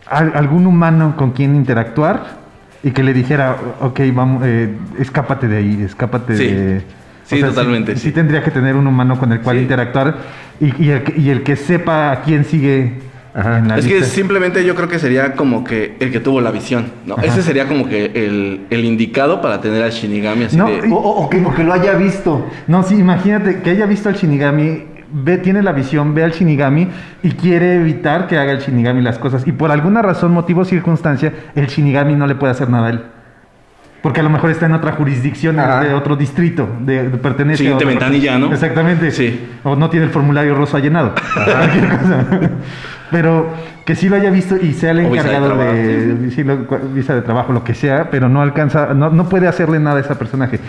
[0.06, 2.38] al- algún humano con quien interactuar
[2.82, 6.44] y que le dijera, ok, vamos, eh, escápate de ahí, escápate Sí.
[6.46, 6.82] de...
[7.24, 8.12] Sí, totalmente, Sí, sí.
[8.12, 9.62] tendría que tener un humano con el cual Sí.
[9.64, 10.14] interactuar
[10.60, 12.94] y, y el, que- y el que sepa a quién sigue
[13.34, 13.62] Ajá.
[13.76, 17.14] Es que simplemente yo creo que sería como que el que tuvo la visión, ¿no?
[17.14, 17.26] Ajá.
[17.26, 20.88] Ese sería como que el, el indicado para tener al Shinigami así No, de...
[20.90, 22.46] O, o- o que, o que lo haya visto.
[22.66, 26.88] No, sí, imagínate que haya visto al Shinigami, ve, tiene la visión, ve al Shinigami
[27.22, 29.46] y quiere evitar que haga el Shinigami las cosas.
[29.46, 32.90] Y por alguna razón, motivo o circunstancia, el Shinigami no le puede hacer nada a
[32.90, 33.02] él.
[34.02, 35.80] Porque a lo mejor está en otra jurisdicción, Ajá.
[35.82, 38.52] de otro distrito, de, de- pertenece Siguiente a ventanilla, ¿no?
[38.52, 39.10] Exactamente.
[39.10, 39.40] Sí.
[39.64, 41.14] O no tiene el formulario rosa llenado.
[41.44, 42.26] Cualquier cosa.
[43.10, 43.46] Pero
[43.84, 46.44] que sí lo haya visto y sea el O visa de encargado trabajo, de, sí,
[46.44, 46.58] lo-
[46.94, 50.00] visa de trabajo, lo que sea, pero no alcanza, no, no puede hacerle nada a
[50.00, 50.60] ese personaje.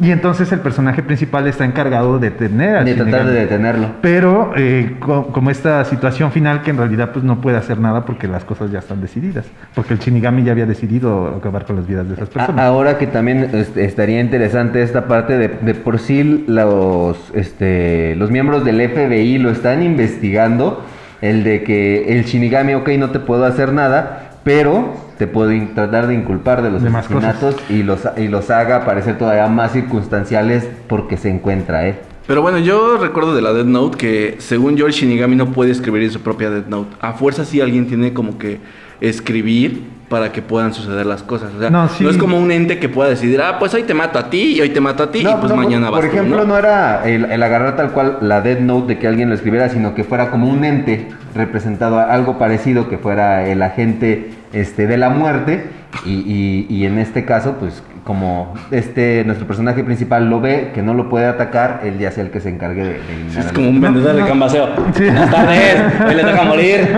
[0.00, 3.88] Y entonces el personaje principal está encargado de tener al De tratar de detenerlo.
[4.00, 8.04] Pero eh, co- como esta situación final que en realidad pues no puede hacer nada
[8.04, 9.46] porque las cosas ya están decididas.
[9.74, 12.64] Porque el Shinigami ya había decidido acabar con las vidas de esas A- personas.
[12.64, 18.64] Ahora que también estaría interesante esta parte de, de por sí los, este, los miembros
[18.64, 20.84] del FBI lo están investigando,
[21.20, 26.06] el de que el Shinigami, ok, no te puedo hacer nada, pero te puedo tratar
[26.06, 30.68] de inculpar de los De asesinatos y los, y los haga parecer todavía más circunstanciales
[30.86, 31.98] porque se encuentra, ¿eh?
[32.26, 35.70] Pero bueno, yo recuerdo de la Death Note que según yo el Shinigami no puede
[35.70, 36.94] escribir en su propia Death Note.
[37.00, 38.60] A fuerza sí alguien tiene como que
[39.00, 41.52] escribir para que puedan suceder las cosas.
[41.54, 44.18] O sea, No, es como un ente que pueda decidir, ah, pues hoy te mato
[44.18, 46.14] a ti y hoy te mato a ti y pues no, mañana por, vas por
[46.14, 46.44] ejemplo, ¿no?
[46.44, 46.58] ¿no?
[46.58, 49.94] era el, el agarrar tal cual la Dead Note de que alguien lo escribiera, sino
[49.94, 54.96] que fuera como un ente representado a algo parecido, que fuera el agente este, de
[54.96, 55.66] la muerte.
[56.04, 60.82] Y, y- y en este caso, pues como este nuestro personaje principal lo ve, que
[60.82, 63.68] no lo puede atacar, él ya sea el que se encargue de, de Es como
[63.70, 64.68] un vendedor de cambaseo.
[64.94, 65.04] Sí.
[65.04, 66.88] Buenas tardes, hoy le toca morir.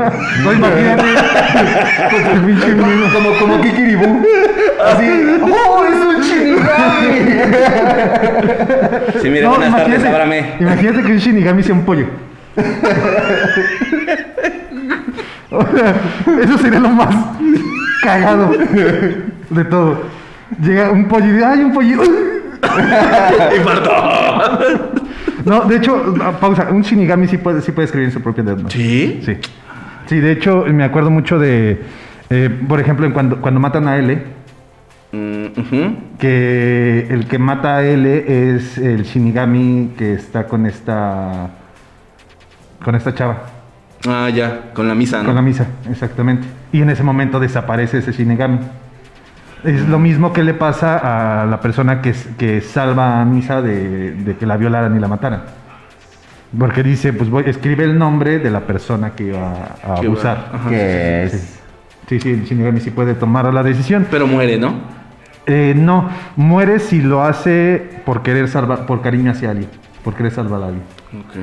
[0.44, 1.03] No imagínate.
[2.11, 3.07] Pues pinche miedo.
[3.14, 4.22] como, como Kikiribú.
[4.85, 5.07] Así,
[5.42, 7.18] ¡oh, es un Shinigami!
[9.22, 10.44] Sí, mire, No, buenas tardes, imagínate, ábrame.
[10.61, 12.07] imagínate que un Shinigami sea un pollo.
[15.53, 15.94] O sea,
[16.44, 17.09] Eso sería lo más
[18.02, 18.50] cagado
[19.50, 20.02] de todo.
[20.60, 22.02] Llega un dice, ¡ay, un pollito!
[23.56, 23.90] Infarto.
[25.44, 26.68] No, de hecho, pausa.
[26.70, 28.74] Un Shinigami sí puede, sí puede escribir en su propio Death Note.
[28.76, 29.20] ¿Sí?
[29.24, 29.36] Sí.
[30.06, 31.80] Sí, de hecho, me acuerdo mucho de,
[32.30, 34.22] eh, por ejemplo, en cuando, cuando matan a L,
[35.12, 41.50] Mm, que el que mata a L es el Shinigami que está con esta,
[42.84, 43.42] con esta chava.
[44.08, 45.26] Ah, ya, con la misa, ¿no?
[45.26, 46.46] Con la misa, exactamente.
[46.72, 48.58] Y en ese momento desaparece ese Shinigami.
[49.64, 54.12] Es lo mismo que le pasa a la persona que, que salva a Misa de,
[54.12, 55.42] de que la violaran y la mataran.
[56.58, 60.50] Porque dice, pues voy, escribe el nombre de la persona que iba a abusar.
[60.52, 60.68] ajá.
[60.68, 61.58] que es...
[62.08, 64.06] Sí, sí, el Shinigami sí puede tomar la decisión.
[64.10, 64.74] Pero muere, ¿no?
[65.46, 69.68] Eh, no, muere si lo hace por querer salvar, por cariño hacia alguien,
[70.02, 70.84] por querer salvar a alguien.
[71.20, 71.36] Ok.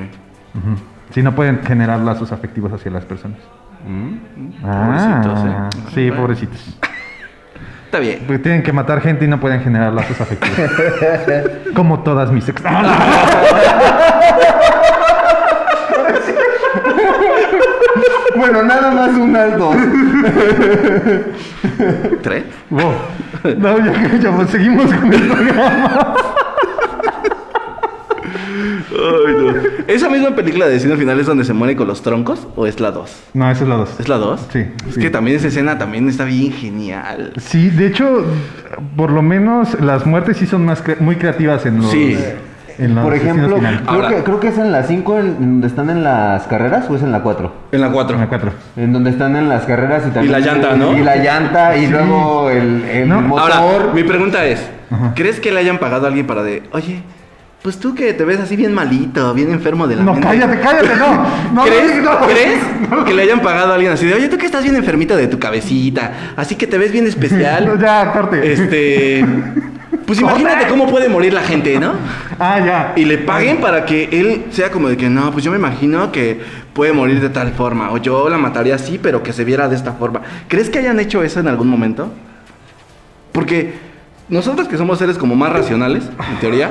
[1.10, 3.38] Si no pueden generar lazos afectivos hacia las personas.
[4.60, 5.78] Pobrecitos, Ah, ¿eh?
[5.94, 6.78] Sí, pobrecitos.
[7.86, 8.18] Está bien.
[8.26, 10.58] Porque tienen que matar gente y no pueden generar lazos afectivos.
[11.74, 12.62] Como todas mis ex.
[18.36, 19.76] Bueno, nada más unas dos.
[22.22, 22.44] ¿Tres?
[22.70, 22.92] Wow.
[23.58, 26.14] No, ya, ya, pues, seguimos con el programa.
[28.90, 29.52] Ay, no.
[29.86, 32.80] ¿Esa misma película de Destino Final es donde se muere con los troncos o es
[32.80, 33.10] la 2?
[33.34, 33.90] No, esa es la dos.
[34.00, 34.48] ¿Es la 2?
[34.52, 35.00] Sí, Es sí.
[35.00, 37.32] que también esa escena también está bien genial.
[37.38, 38.24] Sí, de hecho,
[38.96, 41.90] por lo menos las muertes sí son más cre- muy creativas en los.
[41.90, 42.16] Sí.
[42.78, 45.90] En los Por ejemplo, creo, Ahora- que, creo que es en la 5 donde están
[45.90, 47.52] en las carreras o es en la 4.
[47.72, 48.14] En la 4.
[48.14, 48.52] En la cuatro.
[48.76, 50.30] En donde están en las carreras y también.
[50.30, 50.96] la llanta, ¿no?
[50.96, 53.20] Y la llanta y luego el, el No.
[53.20, 53.50] motor.
[53.50, 55.12] Ahora, mi pregunta es, Ajá.
[55.16, 57.02] ¿crees que le hayan pagado a alguien para de, oye,
[57.62, 60.28] pues tú que te ves así bien malito, bien enfermo de la No, mente"?
[60.28, 61.26] cállate, cállate, no.
[61.54, 62.26] no ¿Crees, no, no.
[62.26, 62.58] ¿Crees
[63.06, 65.26] que le hayan pagado a alguien así de, oye, tú que estás bien enfermito de
[65.26, 67.78] tu cabecita, así que te ves bien especial?
[67.80, 68.52] ya, corte.
[68.52, 69.24] Este.
[70.06, 71.92] Pues imagínate cómo puede morir la gente, ¿no?
[72.38, 72.92] Ah, ya.
[72.96, 76.12] Y le paguen para que él sea como de que no, pues yo me imagino
[76.12, 76.40] que
[76.72, 77.90] puede morir de tal forma.
[77.90, 80.22] O yo la mataría así, pero que se viera de esta forma.
[80.46, 82.10] ¿Crees que hayan hecho eso en algún momento?
[83.32, 83.74] Porque
[84.28, 86.70] nosotros que somos seres como más racionales, en teoría,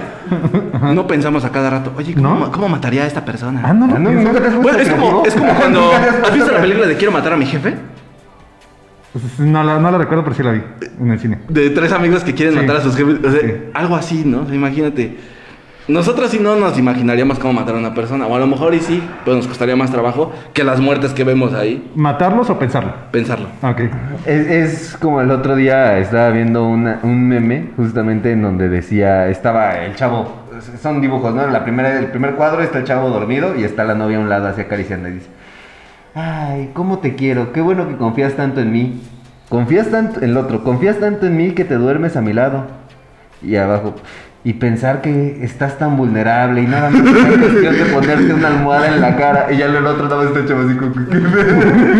[0.93, 2.51] no pensamos a cada rato, oye, ¿cómo, ¿No?
[2.51, 3.61] cómo mataría a esta persona?
[3.63, 3.95] Ah, no, no.
[3.95, 4.11] Ah, no.
[4.11, 5.81] ¿nunca te has Bueno, es como, es como cuando.
[5.81, 7.75] ¿Nunca te has ¿Has visto la película de Quiero matar a mi jefe?
[9.39, 10.61] No la, no la recuerdo, pero sí la vi
[10.99, 11.39] en el cine.
[11.49, 12.59] De tres amigos que quieren Sí.
[12.61, 13.15] matar a sus jefes.
[13.25, 13.53] O sea, Sí.
[13.73, 14.41] Algo así, ¿no?
[14.41, 15.17] O sea, imagínate.
[15.87, 18.27] Nosotros sí no nos imaginaríamos cómo matar a una persona.
[18.27, 21.23] O a lo mejor y sí, pero nos costaría más trabajo que las muertes que
[21.23, 21.89] vemos ahí.
[21.95, 22.93] ¿Matarlos o pensarlo?
[23.11, 23.47] Pensarlo.
[23.61, 23.79] Ah, Ok.
[24.25, 29.29] Es, es como el otro día estaba viendo una- un meme justamente en donde decía,
[29.29, 30.36] estaba el chavo,
[30.81, 31.43] son dibujos, ¿no?
[31.43, 34.21] En la primera, el primer cuadro está el chavo dormido y está la novia a
[34.21, 35.27] un lado así acariciando y dice,
[36.13, 37.51] ay, ¿cómo te quiero?
[37.51, 39.01] Qué bueno que confías tanto en mí.
[39.49, 42.65] Confías tanto, el otro, confías tanto en mí que te duermes a mi lado.
[43.41, 43.95] Y abajo,
[44.47, 48.87] y pensar que estás tan vulnerable y nada más es cuestión de ponerte una almohada
[48.95, 49.47] en la cara.
[49.51, 50.93] Y ya el otro más está chavo así como.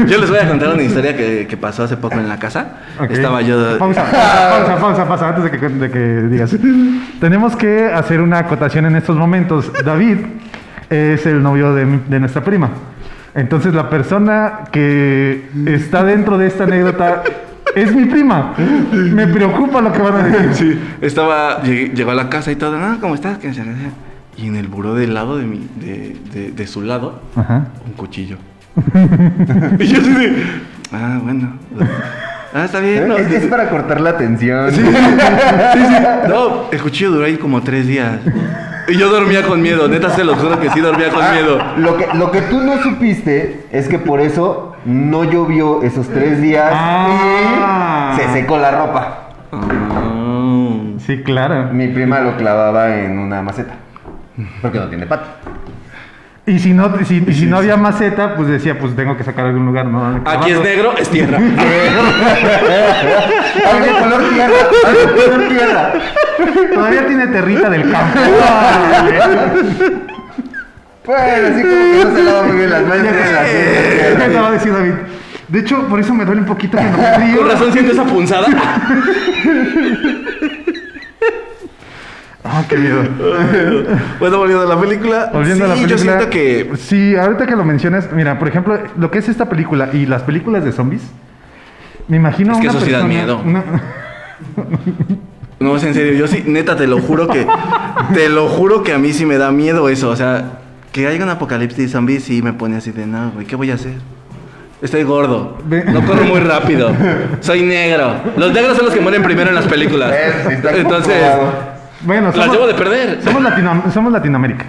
[0.08, 2.78] Yo les voy a contar una historia que, que pasó hace poco en la casa.
[3.10, 3.78] Estaba yo.
[3.78, 6.56] Pausa, pausa, pausa, pausa, pausa, antes de que, de que digas.
[7.20, 9.70] Tenemos que hacer una acotación en estos momentos.
[9.84, 10.20] David
[10.90, 12.70] es el novio de, mi- de nuestra prima.
[13.36, 17.24] Entonces la persona que está dentro de esta anécdota
[17.82, 18.54] es mi prima.
[18.92, 20.48] Me preocupa lo que van a decir.
[20.54, 23.38] Sí, estaba, llegué- llegó a la casa y todo, ah, ¿cómo estás?
[24.38, 27.68] Y en el buró del lado de mi, de, de, de su lado, Ajá.
[27.86, 28.38] un cuchillo.
[29.80, 30.44] y yo así de,
[30.92, 31.58] ah, bueno.
[32.54, 33.08] Ah, está bien.
[33.08, 34.72] no, Es, es para cortar la tensión.
[34.72, 35.94] Sí, sí.
[36.30, 38.20] No, el cuchillo duró ahí como tres días.
[38.88, 41.60] Y yo dormía con miedo, neta se lo juro que sí dormía con Ah, miedo.
[41.78, 46.42] Lo que, lo que tú no supiste es que por eso no llovió esos tres
[46.42, 48.14] días Ah.
[48.16, 49.20] y se secó la ropa.
[49.52, 50.82] Ah.
[51.06, 51.70] Sí, claro.
[51.74, 53.74] Mi prima lo clavaba en una maceta.
[54.62, 55.26] Porque no tiene pato.
[56.46, 59.48] Y si no, si, y si no había maceta, pues decía, pues tengo que sacar
[59.48, 59.86] algún lugar.
[59.88, 61.38] No, Aquí es negro, es tierra.
[63.66, 64.54] algo color tierra.
[64.86, 65.92] Algo color tierra.
[66.74, 68.20] Todavía tiene territa del campo.
[71.08, 73.02] Bueno, así como que no se lava muy bien las manos.
[73.04, 74.26] tiene la tierra.
[74.28, 74.92] Eso va a decir David.
[75.48, 77.38] De hecho, por eso me duele un poquito que no me río.
[77.38, 78.48] Con razón siento esa punzada.
[82.50, 83.04] Ah, qué miedo.
[84.20, 85.30] Bueno, volviendo a la película.
[85.34, 85.98] Volviendo a la sí, película.
[85.98, 86.70] Yo siento que.
[86.78, 90.22] Sí, ahorita que lo mencionas, mira, por ejemplo, lo que es esta película y las
[90.24, 91.02] películas de zombies,
[92.08, 93.42] me imagino Es que una eso sí da miedo.
[93.44, 93.64] una-
[95.60, 96.14] No, es en serio.
[96.14, 97.46] Yo sí, neta, te lo juro que.
[98.14, 100.10] te lo juro que a mí sí me da miedo eso.
[100.10, 100.60] O sea,
[100.92, 103.72] que haya un apocalipsis de zombies sí me pone así de no, güey, ¿qué voy
[103.72, 103.94] a hacer?
[104.82, 105.58] Estoy gordo.
[105.88, 106.92] No corro muy rápido.
[107.40, 108.14] Soy negro.
[108.38, 110.14] Los negros son los que mueren primero en las películas.
[110.76, 111.16] Entonces.
[112.02, 113.20] Bueno, las debo de perder.
[113.24, 114.66] Somos, Latino- somos Latinoamérica.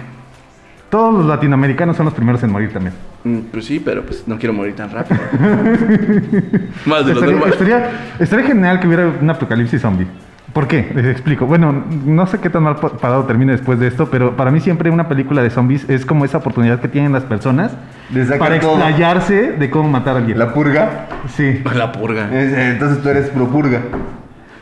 [0.89, 2.95] Todos los latinoamericanos son los primeros en morir también.
[3.23, 5.19] Mm, Pues sí, pero pues no quiero morir tan rápido.
[6.87, 7.49] Más de lo Estaría, normal.
[7.51, 10.07] estaría, estaría genial que hubiera un apocalipsis zombie.
[10.53, 10.91] ¿Por qué?
[10.95, 11.45] Les explico.
[11.45, 14.59] Bueno, no sé qué tan mal pa- parado termine después de esto, pero para mí
[14.59, 17.71] siempre una película de zombies es como esa oportunidad que tienen las personas
[18.09, 18.73] De sacar para todo.
[18.73, 20.39] explayarse de cómo matar a alguien.
[20.39, 21.07] La purga.
[21.27, 21.61] Sí.
[21.75, 22.29] La purga.
[22.33, 23.81] Es- Entonces tú eres pro purga.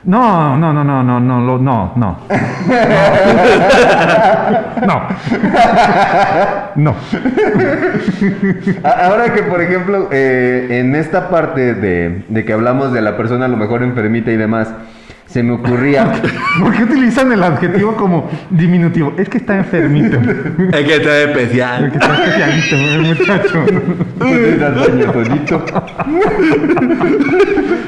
[0.03, 2.17] No, no, no, no, no, no, no, no.
[4.87, 5.01] No.
[6.75, 6.95] No.
[8.83, 13.45] Ahora que, por ejemplo, eh, en esta parte de, de que hablamos de la persona
[13.45, 14.69] a lo mejor enfermita y demás,
[15.27, 16.11] se me ocurría.
[16.59, 19.13] ¿Por qué utilizan el adjetivo como diminutivo?
[19.17, 20.17] Es que está enfermito.
[20.17, 21.91] Es que está Es especial.
[21.91, 23.65] que está especialito, el muchacho.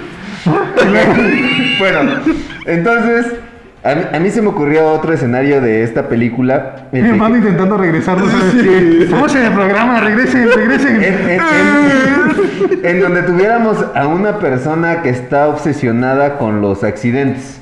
[1.80, 2.12] Bueno,
[2.66, 3.34] entonces,
[3.84, 6.88] a mí, a mí se me ocurrió otro escenario de esta película.
[6.92, 9.04] Mi hermano que- intentando regresar, ¿no sabes qué?
[9.04, 10.96] Estamos en el programa, regresen, regresen.
[11.04, 17.60] en, en- en- en donde tuviéramos a una persona que está obsesionada con los accidentes.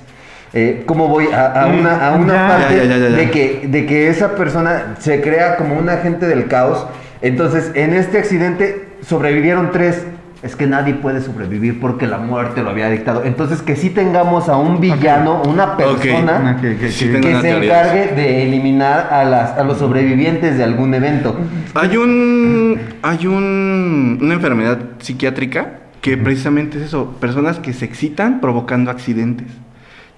[0.53, 1.27] Eh, ¿Cómo voy?
[1.33, 2.47] A, a una, a una Ya.
[2.47, 3.15] parte Ya, ya, ya, ya, ya.
[3.17, 6.87] De, que, de que esa persona se crea como un agente del caos.
[7.21, 10.03] Entonces, en este accidente sobrevivieron tres.
[10.47, 13.23] Es que nadie puede sobrevivir porque la muerte lo había dictado.
[13.25, 17.19] Entonces, que sí tengamos a un villano, una persona que- Sí, se
[17.65, 21.35] encargue de eliminar a, las, a los sobrevivientes de algún evento.
[21.75, 22.79] Hay un.
[23.01, 24.17] Hay un.
[24.21, 27.17] Una enfermedad psiquiátrica que precisamente es eso.
[27.19, 29.47] Personas que se excitan provocando accidentes.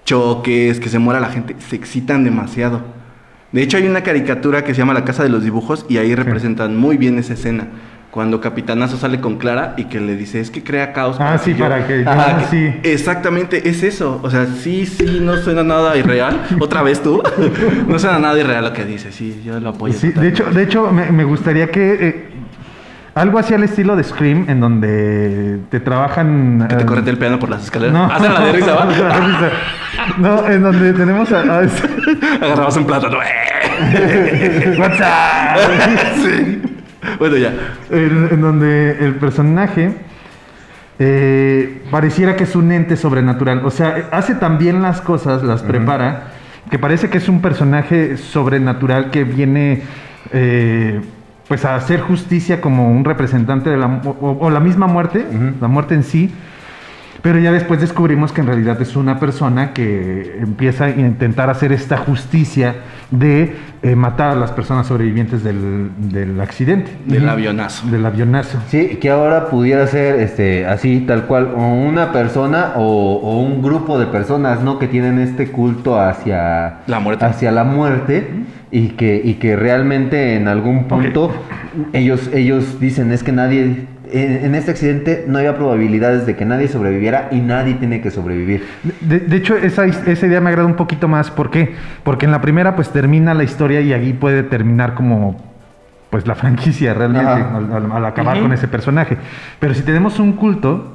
[0.05, 1.55] Choques, que se muera la gente.
[1.59, 2.81] Se excitan demasiado.
[3.51, 6.13] De hecho, hay una caricatura que se llama La Casa de los Dibujos y ahí
[6.13, 7.67] representan muy bien esa escena.
[8.11, 11.17] Cuando Capitanazo sale con Clara y que le dice, es que crea caos.
[11.19, 12.73] Ah, sí, para que- Ajá, ah, sí.
[12.81, 14.19] Exactamente, es eso.
[14.23, 16.41] O sea, sí, sí, no suena nada irreal.
[16.59, 17.21] Otra vez tú.
[17.87, 19.11] no suena nada irreal lo que dice.
[19.11, 19.93] Sí, yo lo apoyo.
[19.93, 22.29] Sí, de hecho, de hecho me, me gustaría que eh,
[23.13, 26.65] algo así al estilo de Scream, en donde te trabajan.
[26.67, 27.93] Que te eh, correte el piano por las escaleras.
[27.93, 28.05] No.
[28.05, 28.87] Hacen la de risa, ¿va?
[30.17, 31.41] No, en donde tenemos a.
[31.41, 31.59] a
[32.41, 33.17] Agarrabas un plátano.
[34.79, 36.23] What's up?
[36.23, 36.61] sí.
[37.17, 37.53] Bueno, ya.
[37.89, 39.93] en, en donde el personaje
[41.01, 43.65] eh, pareciera que es un ente sobrenatural.
[43.65, 46.33] O sea, hace también las cosas, las prepara,
[46.69, 49.83] que parece que es un personaje sobrenatural que viene
[50.33, 50.99] eh,
[51.47, 55.25] pues a hacer justicia como un representante de la o, o la misma muerte,
[55.61, 56.31] la muerte en sí.
[57.21, 61.71] Pero ya después descubrimos que en realidad es una persona que empieza a intentar hacer
[61.71, 62.75] esta justicia
[63.11, 66.91] de eh, matar a las personas sobrevivientes del, del accidente.
[67.05, 67.87] Del avionazo.
[67.87, 68.59] Del avionazo.
[68.69, 73.61] Sí, que ahora pudiera ser este así, tal cual, o una persona o, o un
[73.61, 74.77] grupo de personas, ¿no?
[74.79, 77.25] Que tienen este culto hacia La muerte.
[77.25, 78.27] hacia la muerte
[78.71, 81.31] y que, y que realmente en algún punto
[81.93, 86.45] ellos, ellos dicen es que nadie, en, en este accidente no había probabilidades de que
[86.45, 88.63] nadie sobreviviera y nadie tiene que sobrevivir.
[89.01, 91.31] De, de hecho, esa, is- esa idea me agrada un poquito más.
[91.31, 91.73] ¿Por qué?
[92.03, 95.37] Porque en la primera, pues termina la historia y ahí puede terminar como
[96.09, 99.17] pues la franquicia realmente al, al- al acabar con ese personaje.
[99.59, 100.93] Pero si tenemos un culto,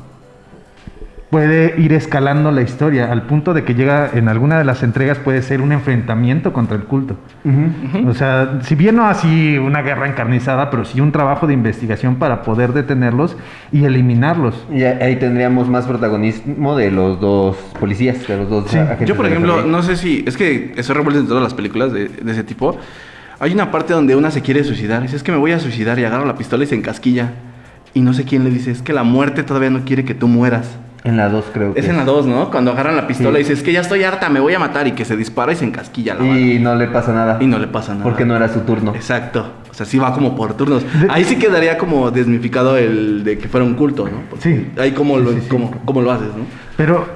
[1.34, 5.18] puede ir escalando la historia al punto de que llega en alguna de las entregas
[5.18, 7.16] puede ser un enfrentamiento contra el culto.
[8.06, 12.16] O sea, si bien no así una guerra encarnizada, pero sí un trabajo de investigación
[12.20, 13.36] para poder detenerlos
[13.72, 14.64] y eliminarlos.
[14.72, 18.78] Y ahí tendríamos más protagonismo de los dos policías, de los dos Sí.
[18.78, 20.22] agentes Yo, por ejemplo, no sé si.
[20.28, 22.78] Es que eso revuelve en todas las películas de, de ese tipo.
[23.40, 25.02] Hay una parte donde una se quiere suicidar.
[25.02, 27.32] Dice, es que me voy a suicidar y agarra la pistola y se encasquilla.
[27.92, 30.28] Y no sé quién le dice, es que la muerte todavía no quiere que tú
[30.28, 30.78] mueras.
[31.04, 32.50] En la 2 creo que Es en la 2, ¿no?
[32.50, 33.36] Cuando agarran la pistola Sí.
[33.36, 34.86] y dice, es que ya estoy harta, me voy a matar.
[34.86, 36.38] Y que se dispara y se encasquilla la bala.
[36.38, 37.36] Y no le pasa nada.
[37.40, 38.04] Y no le pasa nada.
[38.04, 38.94] Porque no era su turno.
[38.94, 39.46] Exacto.
[39.70, 40.84] O sea, sí va como por turnos.
[41.10, 44.22] Ahí sí quedaría como desmificado el de que fuera un culto, ¿no?
[44.30, 44.70] Porque Sí.
[44.80, 45.48] Ahí como lo, Sí, sí, sí.
[45.48, 46.44] Cómo, cómo lo haces, ¿no?
[46.76, 47.06] Pero,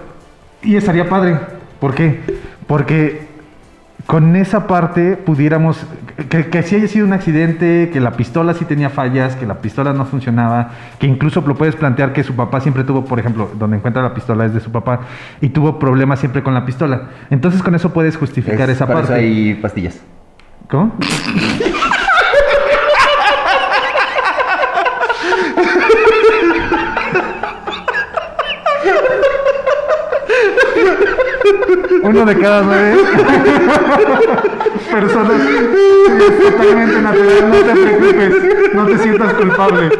[0.62, 1.38] y estaría padre.
[1.80, 2.20] ¿Por qué?
[2.66, 3.26] Porque
[4.06, 5.78] con esa parte pudiéramos,
[6.28, 9.58] que, que sí haya sido un accidente, que la pistola sí tenía fallas, que la
[9.60, 13.48] pistola no funcionaba, que incluso lo puedes plantear que su papá siempre tuvo, por ejemplo,
[13.58, 15.00] donde encuentra la pistola es de su papá,
[15.40, 17.02] y tuvo problemas siempre con la pistola.
[17.30, 19.24] Entonces con eso puedes justificar Es- esa para eso parte.
[19.24, 20.00] hay pastillas.
[20.68, 20.92] ¿Cómo?
[32.02, 32.96] Uno de cada nueve
[34.90, 37.50] personas es totalmente natural.
[37.50, 39.90] No te preocupes, no te sientas culpable.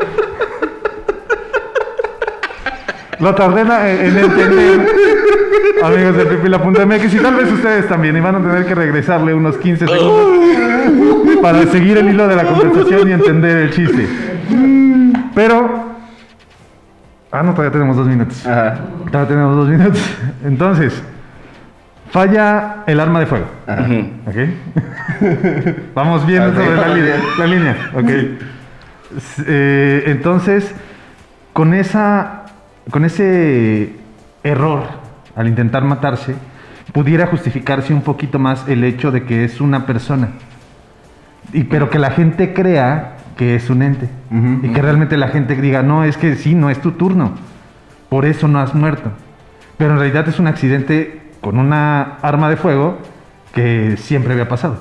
[3.20, 4.94] Lo tardé en, en entender,
[5.82, 9.56] amigos de pipila.mx, y tal vez ustedes también, y van a tener que regresarle unos
[9.56, 14.08] 15 segundos para seguir el hilo de la conversación y entender el chiste.
[15.34, 15.88] Pero.
[17.30, 18.46] Ah, no, todavía tenemos dos minutos.
[18.46, 18.78] Ajá.
[19.10, 20.00] Todavía tenemos dos minutos.
[20.44, 21.02] Entonces,
[22.10, 23.46] falla el arma de fuego.
[24.26, 24.36] ¿Ok?
[25.94, 27.16] Vamos viendo sobre la línea.
[27.38, 28.10] La línea, ok.
[29.46, 30.74] Eh, entonces,
[31.54, 32.44] con esa.
[32.90, 33.94] Con ese
[34.42, 34.84] error
[35.38, 36.34] al intentar matarse,
[36.92, 40.30] pudiera justificarse un poquito más el hecho de que es una persona.
[41.52, 44.08] Y, pero que la gente crea que es un ente.
[44.62, 47.34] Y que realmente la gente diga, no, es que sí, no es tu turno.
[48.08, 49.12] Por eso no has muerto.
[49.76, 52.98] Pero en realidad es un accidente con una arma de fuego
[53.54, 54.76] que siempre había pasado.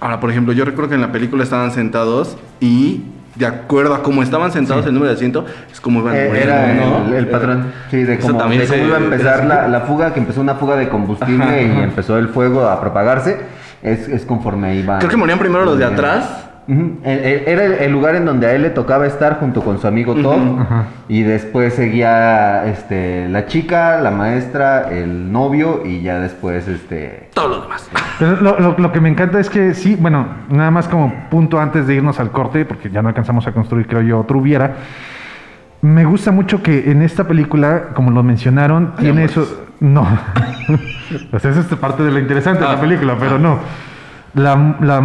[0.00, 3.02] Ahora, por ejemplo, yo recuerdo que en la película estaban sentados y
[3.36, 6.72] de acuerdo a cómo estaban sentados el número de asiento, es como iban Eh, era
[6.74, 7.06] ¿no?
[7.08, 7.72] el, el patrón.
[7.90, 10.40] Sí, de cómo, también de cómo se- iba a empezar la, la fuga, que empezó
[10.40, 11.82] una fuga de combustible Ajá, y ajá.
[11.84, 13.38] empezó el fuego a propagarse.
[13.82, 14.98] Es, es conforme iba.
[14.98, 16.49] Creo que morían primero los de atrás.
[16.70, 19.86] Eh, eh, Era el, lugar en donde a él le tocaba estar junto con su
[19.88, 20.64] amigo Tom.
[21.08, 27.28] Y después seguía este, la chica, la maestra, el novio y ya después este.
[27.34, 27.90] Todos los demás.
[28.18, 31.58] Pero lo, lo- lo que me encanta es que sí, bueno, nada más como punto
[31.58, 34.74] antes de irnos al corte, porque ya no alcanzamos a construir, creo yo, otro hubiera.
[35.82, 39.66] Me gusta mucho que en esta película, como lo mencionaron, tiene eso.
[39.80, 40.06] No.
[41.30, 42.80] pues esa es parte de lo interesante de la Ah.
[42.80, 43.58] película, pero no.
[44.34, 45.02] La, la,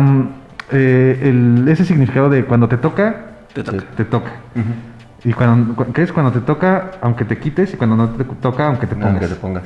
[0.71, 3.15] eh, el- ese significado de cuando te toca,
[3.53, 3.83] Te toca.
[3.95, 4.31] te toca.
[5.23, 6.11] Y cuando, cu- ¿qué es?
[6.11, 9.11] Cuando te toca, aunque te quites, y cuando no te toca, aunque te pongas.
[9.11, 9.63] Aunque te pongas.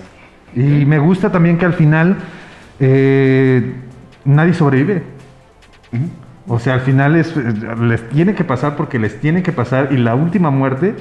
[0.55, 2.17] Y me gusta también que al final
[2.79, 3.73] eh,
[4.25, 5.03] nadie sobrevive.
[6.47, 9.97] O sea, al final es, les tiene que pasar porque les tiene que pasar y
[9.97, 10.95] la última muerte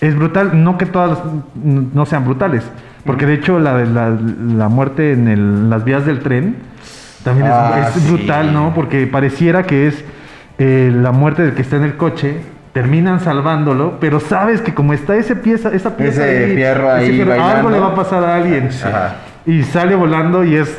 [0.00, 0.62] es brutal.
[0.62, 1.18] No que todas
[1.54, 2.64] no sean brutales,
[3.04, 6.56] porque de hecho la, la, la muerte en el- las vías del tren
[7.26, 8.08] también es- Ah, es, sí.
[8.08, 8.72] brutal, ¿no?
[8.74, 10.04] Porque pareciera que es
[10.58, 12.36] eh, la muerte del que está en el coche.
[12.72, 17.32] Terminan salvándolo, pero sabes que como está ese pieza, esa pieza Ese fierro ahí ese
[17.32, 18.68] algo le va a pasar a alguien.
[18.68, 19.16] Ajá.
[19.46, 20.78] Y sale volando y es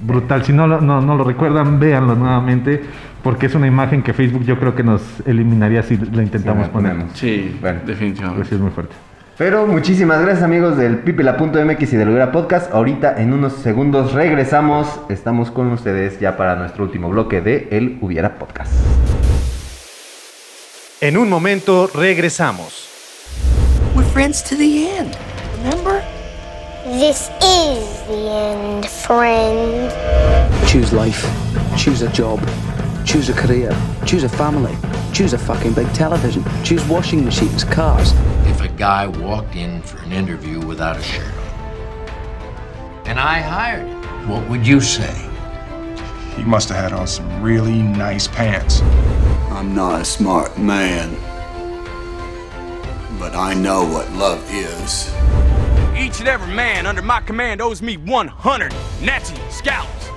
[0.00, 0.44] brutal.
[0.44, 2.82] Si no, lo- no, no lo recuerdan, véanlo nuevamente,
[3.22, 6.96] porque es una imagen que Facebook yo creo que nos eliminaría si la intentamos poner.
[7.14, 7.78] Sí, Bueno.
[7.84, 8.48] Pues definitivamente.
[8.48, 8.94] sí, es muy fuerte.
[9.38, 12.72] Pero muchísimas gracias amigos del pipila.mx y del Hubiera Podcast.
[12.72, 14.86] Ahorita en unos segundos regresamos.
[15.08, 18.72] Estamos con ustedes ya para nuestro último bloque de El Hubiera Podcast.
[21.00, 22.88] En un momento regresamos.
[23.96, 25.16] We're friends to the end.
[25.64, 26.02] Remember?
[26.84, 29.90] This is the end, friend.
[30.66, 31.26] Choose life.
[31.76, 32.38] Choose a job.
[33.12, 33.70] Choose a career.
[34.06, 34.74] Choose a family.
[35.12, 36.42] Choose a fucking big television.
[36.64, 38.14] Choose washing machines, cars.
[38.46, 43.86] If a guy walked in for an interview without a shirt on, and I hired
[43.86, 45.14] him, what would you say?
[46.36, 48.80] He must have had on some really nice pants.
[49.50, 51.10] I'm not a smart man,
[53.18, 55.12] but I know what love is.
[55.94, 60.08] Each and every man under my command owes me 100 Nazi scalps.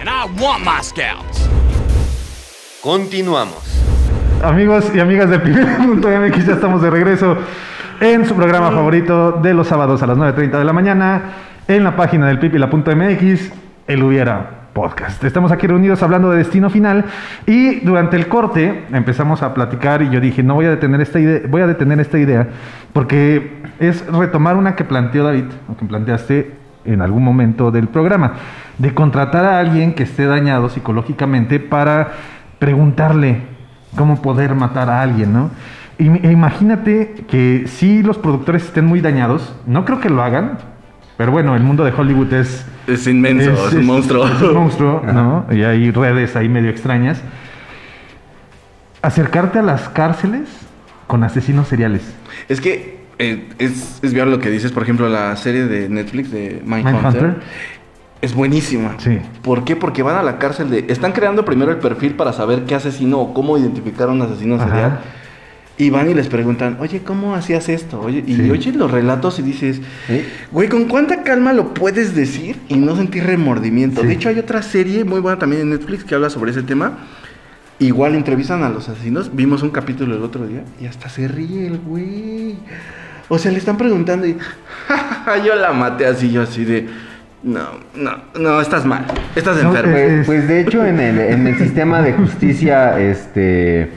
[0.00, 1.46] And I want my scalps.
[2.86, 3.82] Continuamos.
[4.44, 7.36] Amigos y amigas de Pipila.mx, ya estamos de regreso
[7.98, 11.22] en su programa favorito de los sábados a las 9.30 de la mañana,
[11.66, 13.52] en la página del Pipila.mx,
[13.88, 15.24] el Hubiera Podcast.
[15.24, 17.06] Estamos aquí reunidos hablando de Destino Final
[17.44, 21.18] y durante el corte empezamos a platicar y yo dije, no voy a detener esta
[21.18, 22.46] idea, voy a detener esta idea
[22.92, 28.34] porque es retomar una que planteó David, o que planteaste en algún momento del programa,
[28.78, 32.12] de contratar a alguien que esté dañado psicológicamente para
[32.58, 33.42] preguntarle
[33.96, 35.50] cómo poder matar a alguien, ¿no?
[35.98, 40.58] E imagínate que si los productores estén muy dañados, no creo que lo hagan,
[41.16, 42.66] pero bueno, el mundo de Hollywood es...
[42.86, 44.26] Es inmenso, es, un monstruo.
[44.26, 45.46] Es un monstruo, ¿no?
[45.50, 47.22] Y hay redes ahí medio extrañas.
[49.00, 50.48] Acercarte a las cárceles
[51.06, 52.02] con asesinos seriales.
[52.48, 56.30] Es que eh, es, es viable lo que dices, por ejemplo, la serie de Netflix
[56.30, 57.02] de Mindhunter.
[57.02, 57.36] Mindhunter.
[58.22, 58.94] Es buenísima.
[58.98, 59.18] Sí.
[59.42, 59.76] ¿Por qué?
[59.76, 60.86] Porque van a la cárcel de...
[60.88, 64.54] Están creando primero el perfil para saber qué asesino o cómo identificar a un asesino
[64.56, 64.64] Ajá.
[64.64, 65.00] serial.
[65.78, 68.00] Y van y les preguntan, oye, ¿cómo hacías esto?
[68.00, 68.50] Oye, y Sí.
[68.50, 69.82] oyes los relatos y dices,
[70.50, 74.00] güey, ¿con cuánta calma lo puedes decir y no sentir remordimiento?
[74.00, 74.06] Sí.
[74.06, 76.96] De hecho, hay otra serie muy buena también en Netflix que habla sobre ese tema.
[77.78, 79.36] Igual entrevistan a los asesinos.
[79.36, 82.56] Vimos un capítulo el otro día y hasta se ríe el güey.
[83.28, 84.38] O sea, le están preguntando y
[85.46, 86.88] yo la maté así, yo así de,
[87.46, 87.60] no,
[87.94, 89.96] no, no, estás mal, estás No, enfermo.
[89.96, 93.90] eh, Pues, pues, de hecho en el, en el sistema de justicia este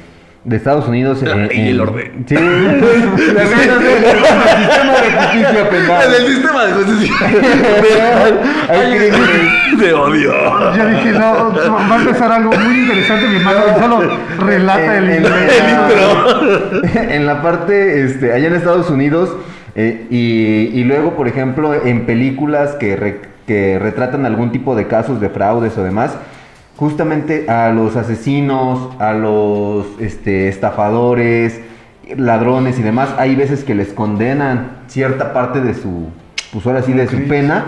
[0.45, 2.25] de Estados Unidos La en- ley y el en- orden.
[2.27, 2.33] Sí.
[2.35, 6.01] La ley y el sistema de justicia penal.
[6.05, 7.15] En el sistema de justicia.
[8.69, 9.79] Crímenes.
[9.79, 10.31] De odio.
[10.75, 11.53] Yo dije, no,
[11.89, 14.11] va a empezar algo muy interesante, mi hermano, solo
[14.45, 15.31] relata el En- en-
[15.69, 17.01] intro.
[17.13, 19.35] en la parte, este, allá en Estados Unidos,
[19.75, 24.85] eh, y, y luego, por ejemplo, en películas que, re- que retratan algún tipo de
[24.85, 26.15] casos de fraudes o demás,
[26.77, 31.59] justamente a los asesinos, a los este, estafadores,
[32.15, 36.09] ladrones y demás, hay veces que les condenan cierta parte de su,
[36.53, 37.65] pues ahora sí, de su pena,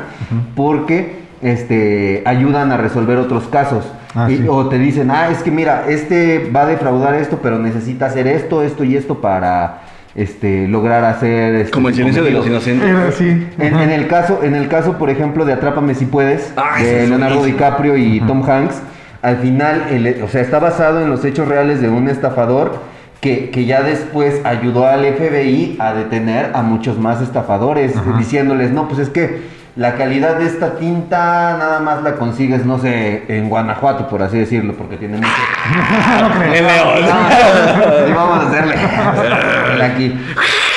[0.55, 3.83] porque este, ayudan a resolver otros casos.
[4.13, 4.45] Ah, Y- sí.
[4.47, 8.27] O te dicen, ah, es que mira, este va a defraudar esto, pero necesita hacer
[8.27, 9.79] esto, esto y esto para
[10.15, 11.55] este, lograr hacer...
[11.55, 12.75] este, Como el silencio de los cometido".
[12.75, 13.49] inocentes.
[13.59, 13.83] Era.
[13.83, 17.37] En, el caso, en el caso, por ejemplo, de Atrápame si puedes, Ah, de Leonardo
[17.39, 17.57] buenísimo.
[17.65, 18.81] DiCaprio y Tom Hanks,
[19.21, 22.79] al final, el- o sea, está basado en los hechos reales de un estafador
[23.21, 28.17] que, que ya después ayudó al FBI a detener a muchos más estafadores, Ajá.
[28.17, 32.77] diciéndoles, no, pues es que la calidad de esta tinta nada más la consigues, no
[32.79, 35.29] sé, en Guanajuato, por así decirlo, porque tiene mucho...
[36.51, 38.75] No, sí, vamos a hacerle.
[38.75, 40.13] Hacerle aquí.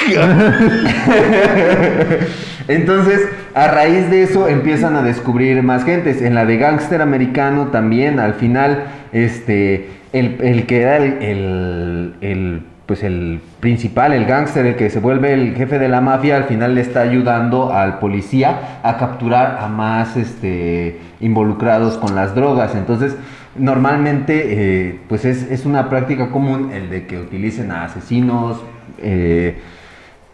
[2.68, 3.20] Entonces,
[3.54, 6.22] a raíz de eso empiezan a descubrir más gentes.
[6.22, 12.14] En la de Gangster Americano también, al final, este, el, el que era el, el-
[12.20, 16.36] el, pues el principal, el gángster, el que se vuelve el jefe de la mafia,
[16.36, 22.34] al final le está ayudando al policía a capturar a más este, involucrados con las
[22.34, 22.74] drogas.
[22.74, 23.16] Entonces,
[23.56, 28.62] normalmente, eh, pues es, es una práctica común el de que utilicen a asesinos,
[28.98, 29.56] eh,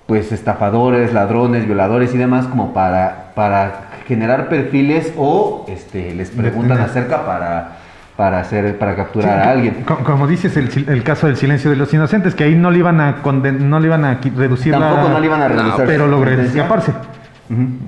[0.07, 6.81] pues estafadores, ladrones, violadores y demás como para, para generar perfiles o este, les preguntan
[6.81, 7.77] acerca para,
[8.21, 9.83] para hacer para capturar a alguien.
[9.87, 12.81] Co- Como dices, el, el caso del silencio de los inocentes, que ahí no le
[12.81, 15.85] iban a conden- no le iban a reducir la- Tampoco no le iban a reducir
[15.87, 16.93] pero logró escaparse.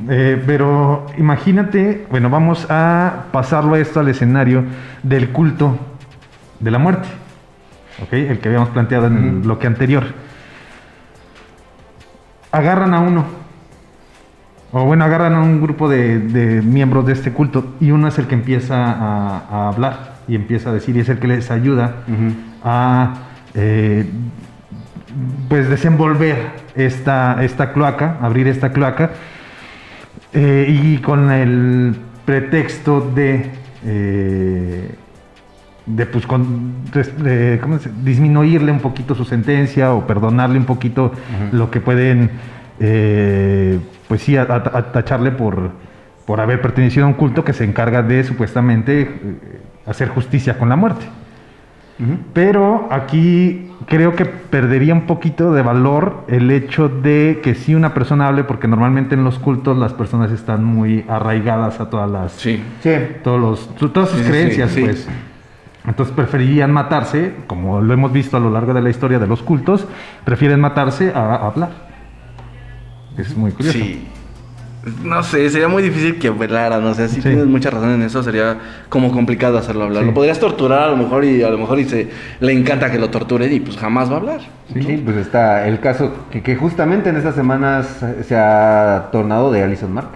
[0.09, 4.65] Eh, pero imagínate, bueno, vamos a pasarlo esto al escenario
[5.03, 5.77] del culto
[6.61, 7.09] de la muerte,
[8.03, 8.13] ¿ok?
[8.15, 10.05] El que habíamos planteado en el bloque anterior.
[12.53, 13.27] Agarran a uno,
[14.73, 18.19] o bueno, agarran a un grupo de, de miembros de este culto y uno es
[18.19, 21.51] el que empieza a, a hablar y empieza a decir y es el que les
[21.51, 21.97] ayuda
[22.65, 23.15] a
[23.55, 24.07] eh,
[25.49, 26.37] pues desenvolver
[26.75, 29.11] esta, esta cloaca, abrir esta cloaca
[30.33, 31.95] eh, y con el
[32.25, 33.51] pretexto de
[33.85, 34.95] eh,
[35.85, 40.65] de pues con res- de, ¿cómo se- disminuirle un poquito su sentencia o perdonarle un
[40.65, 41.11] poquito
[41.53, 42.31] lo que pueden
[44.09, 45.71] pues sí a- a- a tacharle por
[46.25, 49.21] por haber pertenecido a un culto que se encarga de supuestamente
[49.87, 51.07] hacer justicia con la muerte.
[52.33, 57.95] Pero aquí creo que perdería un poquito de valor el hecho de que si una
[57.95, 62.33] persona hable, porque normalmente en los cultos las personas están muy arraigadas a todas las
[62.33, 62.61] Sí.
[63.23, 64.81] todos los, todas sus Sí, sí, creencias, sí.
[64.81, 65.09] pues.
[65.87, 69.43] Entonces preferirían matarse, como lo hemos visto a lo largo de la historia de los
[69.43, 69.87] cultos,
[70.25, 71.71] prefieren matarse a, a hablar.
[73.17, 73.79] Es muy curioso.
[73.79, 74.09] Sí.
[75.05, 77.23] No sé, sería muy difícil que hablara, no sé, si Sí.
[77.23, 78.57] tienes mucha razón en eso, sería
[78.89, 80.03] como complicado hacerlo hablar.
[80.03, 80.09] Sí.
[80.09, 82.09] Lo podrías torturar a lo mejor y a lo mejor y se,
[82.41, 84.41] le encanta que lo torturen y pues jamás va a hablar.
[84.75, 89.63] Sí, pues está el caso que, que justamente en estas semanas se ha tornado de
[89.63, 90.09] Alison Mark.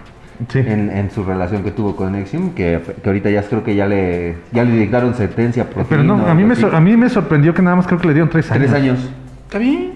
[0.48, 0.58] Sí.
[0.58, 3.86] En, en su relación que tuvo con Nexium, que, que ahorita ya creo que ya
[3.86, 6.94] le, ya le dictaron sentencia por Pero fin, no, o a mí, me a mí
[6.96, 8.66] me sorprendió que nada más creo que le dieron tres años.
[8.70, 8.98] Tres años.
[9.46, 9.92] ¿Está bien?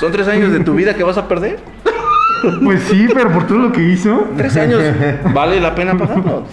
[0.00, 1.58] ¿Son tres años de tu vida que vas a perder?
[2.62, 4.28] Pues sí, pero por todo lo que hizo.
[4.36, 4.82] Tres años,
[5.34, 6.44] vale la pena pagarlos.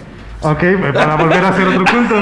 [0.42, 0.62] Ok,
[0.94, 2.16] para volver a hacer otro culto.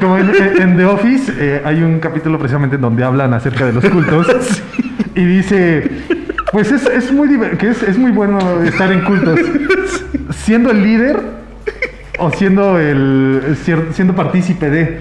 [0.00, 0.30] Como en,
[0.60, 4.62] en The Office eh, hay un capítulo precisamente en donde hablan acerca de los cultos.
[5.12, 5.90] Y dice,
[6.52, 7.28] pues es, es muy
[7.58, 9.40] que es, es muy bueno estar en cultos.
[10.30, 11.20] Siendo el líder
[12.18, 13.56] o siendo el
[13.92, 15.00] siendo partícipe de.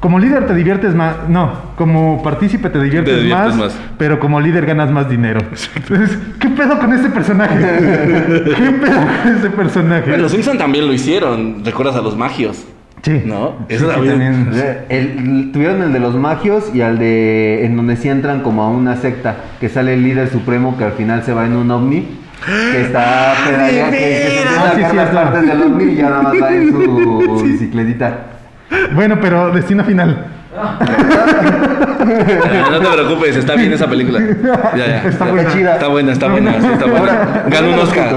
[0.00, 3.78] Como líder te diviertes más, no, como partícipe te diviertes, Te diviertes más, más.
[3.98, 5.40] pero como líder ganas más dinero.
[5.74, 7.56] Entonces, ¿qué pedo con este personaje?
[8.56, 10.08] ¿Qué pedo con este personaje?
[10.08, 12.62] Bueno, los Simpson también lo hicieron, ¿recuerdas a los magios?
[13.02, 13.22] Sí.
[13.24, 13.54] ¿No?
[13.68, 14.44] Eso sí, también.
[14.46, 14.78] también.
[14.88, 18.68] El- tuvieron el de los magios y al de en donde sí entran como a
[18.68, 22.06] una secta, que sale el líder supremo que al final se va en un ovni,
[22.72, 26.22] que está pedaleando, que, que se Ah, sí, sí, partes del ovni y ya nada
[26.22, 28.18] más va en su bicicletita.
[28.94, 30.26] Bueno, pero destino final.
[32.70, 34.20] No te preocupes, está bien esa película.
[34.76, 35.02] Ya, ya.
[35.08, 35.52] Está buena.
[35.52, 35.74] chida.
[35.74, 37.44] Está buena, está buena, sí, está buena.
[37.48, 38.14] Ganó un Oscar.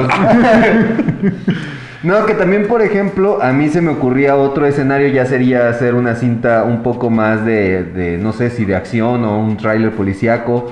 [2.01, 5.95] No, que también, por ejemplo, a mí se me ocurría otro escenario, ya sería hacer
[5.95, 9.91] una cinta un poco más de, de, no sé si de acción o un tráiler
[9.91, 10.71] policíaco,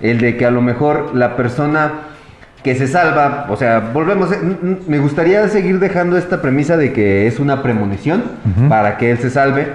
[0.00, 1.94] el de que a lo mejor la persona
[2.62, 4.38] que se salva, o sea, volvemos, eh,
[4.86, 8.22] me gustaría seguir dejando esta premisa de que es una premonición
[8.68, 9.68] para que él se salve,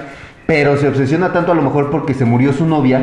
[0.45, 3.01] pero se obsesiona tanto a lo mejor porque se murió su novia,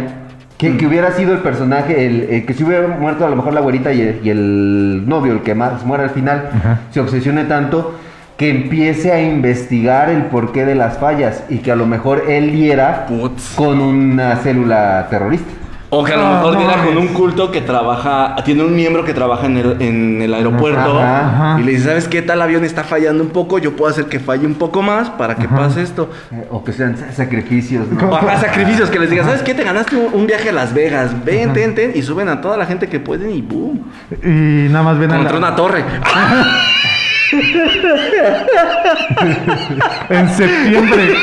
[0.58, 3.54] que, que hubiera sido el personaje, el, el que si hubiera muerto a lo mejor
[3.54, 6.50] la güerita y el, y el novio, el que más muera al final,
[6.90, 7.94] se obsesione tanto
[8.36, 12.52] que empiece a investigar el porqué de las fallas y que a lo mejor él
[12.52, 13.54] diera Putz.
[13.54, 15.59] con una célula terrorista.
[15.92, 18.76] O que a lo Ah, mejor no diera con un culto que trabaja, tiene un
[18.76, 21.60] miembro que trabaja en el, en el aeropuerto Ajá, ajá.
[21.60, 22.22] y le dice, ¿sabes qué?
[22.22, 25.34] Tal avión está fallando un poco, yo puedo hacer que falle un poco más para
[25.34, 26.08] que pase esto.
[26.32, 28.08] Eh, O que sean sa- sacrificios, ¿no?
[28.08, 29.52] O haga sacrificios que les diga, ¿sabes qué?
[29.52, 32.56] Te ganaste un, un viaje a Las Vegas, ven, ten, ten, y suben a toda
[32.56, 33.82] la gente que pueden y boom.
[34.22, 35.82] Y nada más ven a la- una torre.
[40.10, 41.14] en septiembre.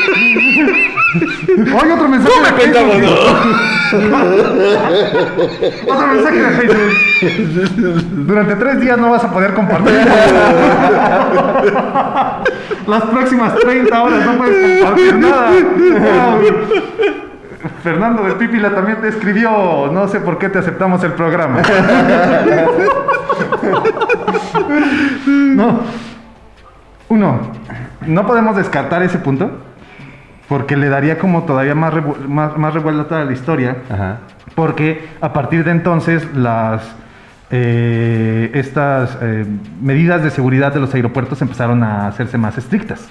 [1.48, 2.92] Oye, otro mensaje de Facebook.
[5.88, 6.92] Otro mensaje de Facebook.
[8.26, 9.94] Durante tres días no vas a poder compartir.
[12.86, 15.50] Las próximas 30 horas no puedes compartir nada.
[17.82, 21.60] Fernando del Pípila también te escribió, no sé por qué te aceptamos el programa.
[25.26, 25.80] No.
[27.08, 27.40] Uno,
[28.06, 29.50] no podemos descartar ese punto
[30.48, 31.94] porque le daría como todavía más,
[32.28, 33.78] más revuelta a la historia.
[33.90, 34.18] Ajá.
[34.54, 36.82] Porque a partir de entonces las
[37.50, 39.46] eh, estas eh,
[39.80, 43.08] medidas de seguridad de los aeropuertos empezaron a hacerse más estrictas.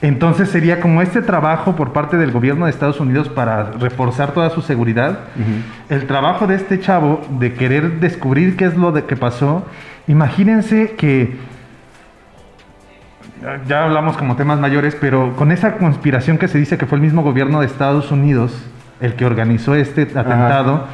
[0.00, 4.50] Entonces sería como este trabajo por parte del gobierno de Estados Unidos para reforzar toda
[4.50, 5.20] su seguridad.
[5.88, 9.66] El trabajo de este chavo de querer descubrir qué es lo de que pasó.
[10.06, 11.36] Imagínense que
[13.66, 17.02] ya hablamos como temas mayores, pero con esa conspiración que se dice que fue el
[17.02, 18.52] mismo gobierno de Estados Unidos
[19.00, 20.86] el que organizó este atentado,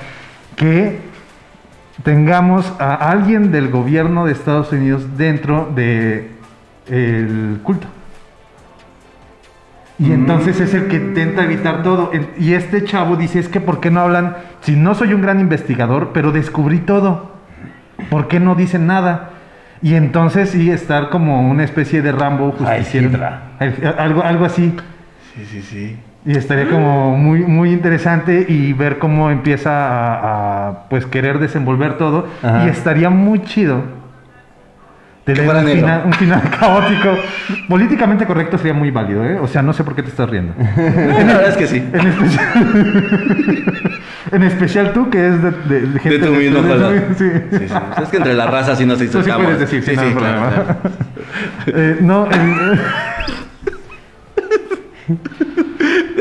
[0.57, 1.01] que
[2.03, 6.31] tengamos a alguien del gobierno de Estados Unidos dentro de
[6.89, 7.87] el culto.
[9.99, 12.11] Y entonces es el que intenta evitar todo.
[12.39, 14.37] Y este chavo dice, es que ¿por qué no hablan?
[14.63, 17.33] Si no soy un gran investigador, pero descubrí todo.
[18.11, 19.31] ¿Por qué no dicen nada?
[19.83, 23.11] Y entonces sí, estar como una especie de Rambo justiciero.
[23.99, 24.75] Algo, algo así.
[25.35, 25.97] Sí, sí, sí.
[26.27, 31.99] Y estaría como muy, muy interesante y ver cómo empieza a, a, pues querer desenvolver
[31.99, 32.27] todo.
[32.43, 32.65] Ajá.
[32.65, 33.83] Y estaría muy chido.
[35.25, 37.17] Tener un final, un final caótico.
[37.69, 39.39] Políticamente correcto sería muy válido, ¿eh?
[39.41, 40.53] O sea, no sé por qué te estás riendo.
[40.77, 40.83] La
[41.25, 41.77] verdad es que sí.
[41.93, 42.65] En especial,
[44.33, 47.01] en especial tú, que es de, de- de gente De tu mismo color.
[47.17, 47.25] Sí.
[47.51, 47.75] Sí, sí.
[48.03, 49.45] Es que entre la raza sí nos Tú sí insultamos.
[49.45, 50.77] puedes decir, sí, sí, no claro, claro.
[51.69, 52.81] Eh, no, el-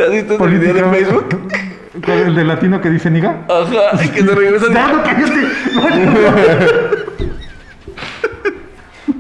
[0.03, 0.83] ¿Has visto ese video de.
[0.83, 1.47] Facebook?
[2.05, 3.41] ¿Cuál, ¿El de latino que dice niga?
[3.47, 4.73] Ajá, que se regresan.
[4.73, 5.41] Ya, no, cállate.
[5.75, 7.32] No, no.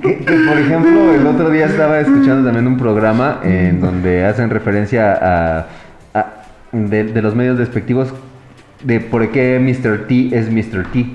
[0.03, 4.49] Que, que, por ejemplo, el otro día estaba escuchando también un programa en donde hacen
[4.49, 5.67] referencia a,
[6.13, 6.33] a-
[6.73, 8.13] de, de los medios despectivos
[8.83, 10.07] de por qué Mr.
[10.07, 10.83] T es Mr.
[10.91, 11.05] T.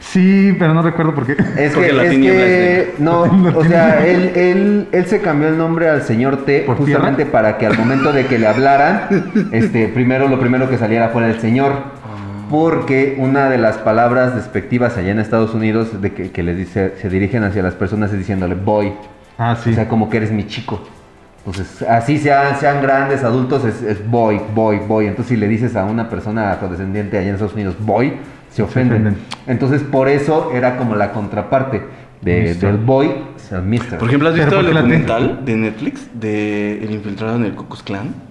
[0.00, 1.32] Sí, pero no recuerdo por qué.
[1.58, 3.22] Es Porque que, la es que es no,
[3.56, 7.32] o sea, él, él, él se cambió el nombre al señor T ¿Por justamente tierra?
[7.32, 9.02] para que al momento de que le hablaran,
[9.52, 11.72] este, primero lo primero que saliera fuera el señor.
[12.50, 16.94] Porque una de las palabras despectivas allá en Estados Unidos de que, que les dice,
[17.00, 18.92] se dirigen hacia las personas es diciéndole boy.
[19.38, 19.70] Ah, sí.
[19.70, 20.80] O sea, como que eres mi chico.
[21.38, 25.06] Entonces, así sean, sean grandes, adultos, es, es boy, boy, boy.
[25.06, 28.14] Entonces, si le dices a una persona afrodescendiente allá en Estados Unidos boy,
[28.50, 29.06] se ofenden.
[29.06, 29.22] ofenden.
[29.46, 31.82] Entonces, por eso era como la contraparte
[32.20, 33.98] de, del boy, o sea, mister.
[33.98, 37.82] Por ejemplo, ¿has visto el documental de Netflix de El infiltrado en el Ku Klux
[37.82, 38.27] Klan?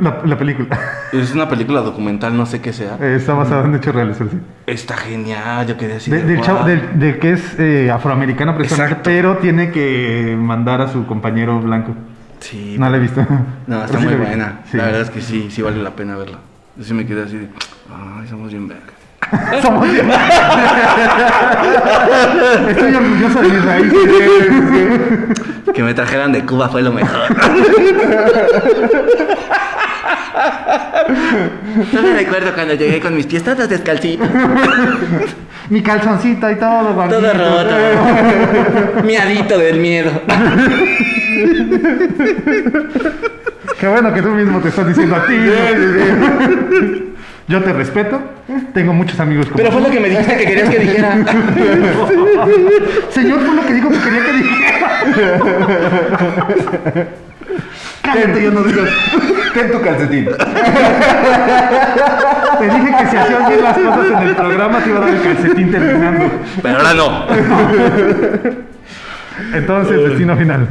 [0.00, 0.78] La, la película.
[1.12, 2.96] Es una película documental, no sé qué sea.
[3.00, 4.24] Eh, Está basada en hechos reales, sí.
[4.66, 6.10] Está genial, yo quedé así.
[6.10, 10.80] De, de, del chavo- del- de que es eh, afroamericano precisamente, pero tiene que mandar
[10.80, 11.94] a su compañero blanco.
[12.40, 12.76] Sí.
[12.78, 13.24] No la he visto.
[13.66, 14.60] No, está Pero muy buena.
[14.70, 14.76] Sí.
[14.76, 16.38] La verdad es que sí, sí vale la pena verla.
[16.76, 17.48] Yo sí me quedé así de,
[18.20, 18.84] ay, somos bien verga.
[19.62, 19.88] Somos-
[22.68, 24.10] Estoy orgulloso de mis raíces.
[25.74, 27.34] Que me trajeran de Cuba fue lo mejor.
[31.92, 34.28] No me recuerdo cuando llegué con mis pies todos descalcitos,
[35.70, 37.74] Mi calzoncito y todo, todo roto.
[39.04, 40.10] Miadito del miedo.
[43.78, 45.34] Qué bueno que tú mismo te estás diciendo a ti.
[47.48, 48.20] Yo te respeto,
[48.74, 49.86] tengo muchos amigos como Pero fue tú.
[49.88, 51.14] lo que me dijiste que querías que dijera.
[53.10, 54.78] Señor, fue lo que dijo que quería que dijera.
[58.02, 58.82] Cállate, yo no digo.
[59.54, 60.24] Ten tu calcetín.
[62.58, 65.14] Te dije que si hacías bien las cosas en el programa te iba a dar
[65.14, 66.30] el calcetín terminando.
[66.62, 67.26] Pero ahora no.
[69.54, 70.68] Entonces, destino final.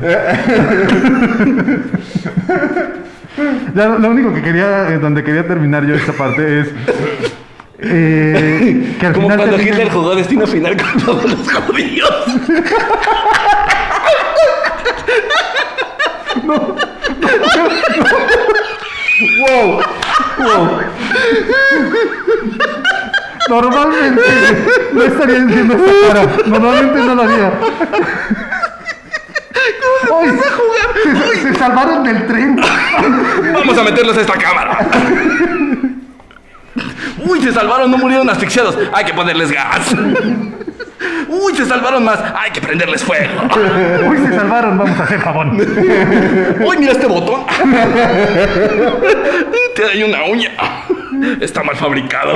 [3.74, 6.67] Ya, lo único que quería, eh, donde quería terminar yo esta parte es
[7.84, 12.25] eh, que al Como final cuando Hitler jugó Destino Final con todos los judíos.
[19.39, 19.82] wow,
[20.38, 20.79] wow.
[23.49, 24.21] Normalmente
[24.93, 26.36] no estaría diciendo esta cara.
[26.45, 27.51] Normalmente no lo haría.
[30.13, 30.29] Ay,
[31.03, 32.61] se, se salvaron del tren.
[33.53, 34.77] Vamos a meterlos a esta cámara.
[37.32, 38.77] Uy, se salvaron, no murieron asfixiados.
[38.93, 39.93] Hay que ponerles gas.
[41.29, 42.19] Uy, se salvaron más.
[42.36, 43.41] Hay que prenderles fuego.
[44.09, 45.57] Uy, se salvaron, vamos a hacer jabón.
[46.65, 47.41] Uy, mira este botón.
[49.75, 50.51] Te hay una uña.
[51.39, 52.34] Está mal fabricado.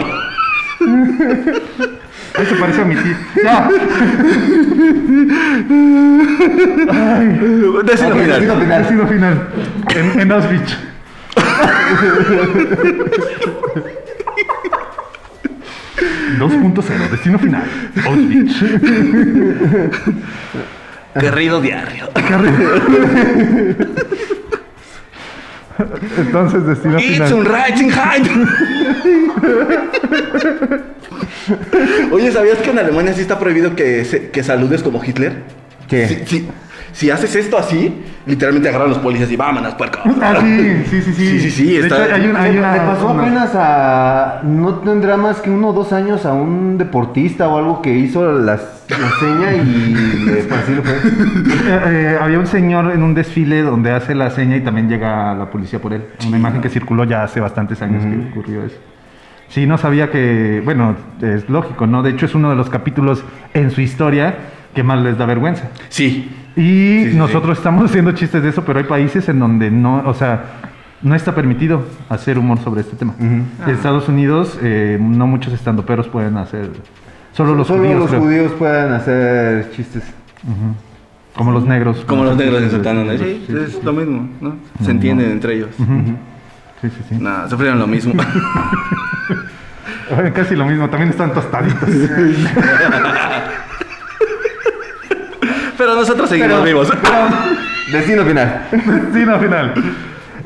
[0.77, 3.15] Se parece a mi tío.
[3.43, 3.69] Ya.
[7.83, 8.39] Destino Ok, final.
[8.39, 8.79] destino final.
[8.81, 9.47] Destino final.
[9.95, 10.77] En, en Auschwitz.
[16.39, 17.63] ...2.0, destino final.
[18.05, 18.55] Auschwitz.
[21.19, 22.09] Querido diario.
[26.17, 27.33] Entonces, destino It's final.
[27.33, 28.23] un Rising High.
[32.11, 35.43] Oye, ¿sabías que en Alemania sí está prohibido que, se- que saludes como Hitler?
[35.89, 36.23] ¿Qué?
[36.25, 36.47] Si-
[36.95, 37.93] si haces esto así,
[38.25, 39.99] literalmente agarran los policías y vámonos, puerco.
[40.21, 41.25] Ah, sí, sí, sí, sí.
[41.27, 43.51] Sí, sí, sí, De está- hecho, hay una, hay Le, una- le pasó una- apenas
[43.53, 44.39] a.
[44.43, 48.31] No tendrá más que uno o dos años a un deportista o algo que hizo
[48.39, 50.93] las- la seña y le pues, así lo fue.
[51.67, 55.33] Eh, eh, había un señor en un desfile donde hace la seña y también llega
[55.33, 56.03] la policía por él.
[56.27, 58.77] Una imagen que circuló ya hace bastantes años que ocurrió eso.
[59.49, 62.03] Sí, no sabía que, bueno, es lógico, ¿no?
[62.03, 63.23] De hecho es uno de los capítulos
[63.53, 64.35] en su historia
[64.73, 65.69] que más les da vergüenza.
[65.89, 66.31] Sí.
[66.55, 70.03] Y Sí, sí, nosotros estamos haciendo chistes de eso, pero hay países en donde no,
[70.05, 70.43] o sea,
[71.01, 73.13] no está permitido hacer humor sobre este tema.
[73.19, 76.69] En Estados Unidos, eh, no muchos estandoperos pueden hacer,
[77.33, 78.21] solo los Solo judíos, los creo.
[78.21, 80.03] judíos pueden hacer chistes.
[81.35, 82.05] como los negros.
[82.07, 83.11] Como los negros insultando.
[83.11, 84.55] Sí, Sí, sí, sí, es lo mismo, ¿no?
[84.83, 85.69] Se entienden entre ellos.
[86.81, 87.15] Sí, sí, sí.
[87.19, 88.13] Nada, sufrieron lo mismo.
[90.33, 91.89] Casi lo mismo, también están tostaditos.
[95.77, 96.91] Pero nosotros seguimos vivos.
[97.91, 98.67] Destino final.
[99.13, 99.73] sí, no, final.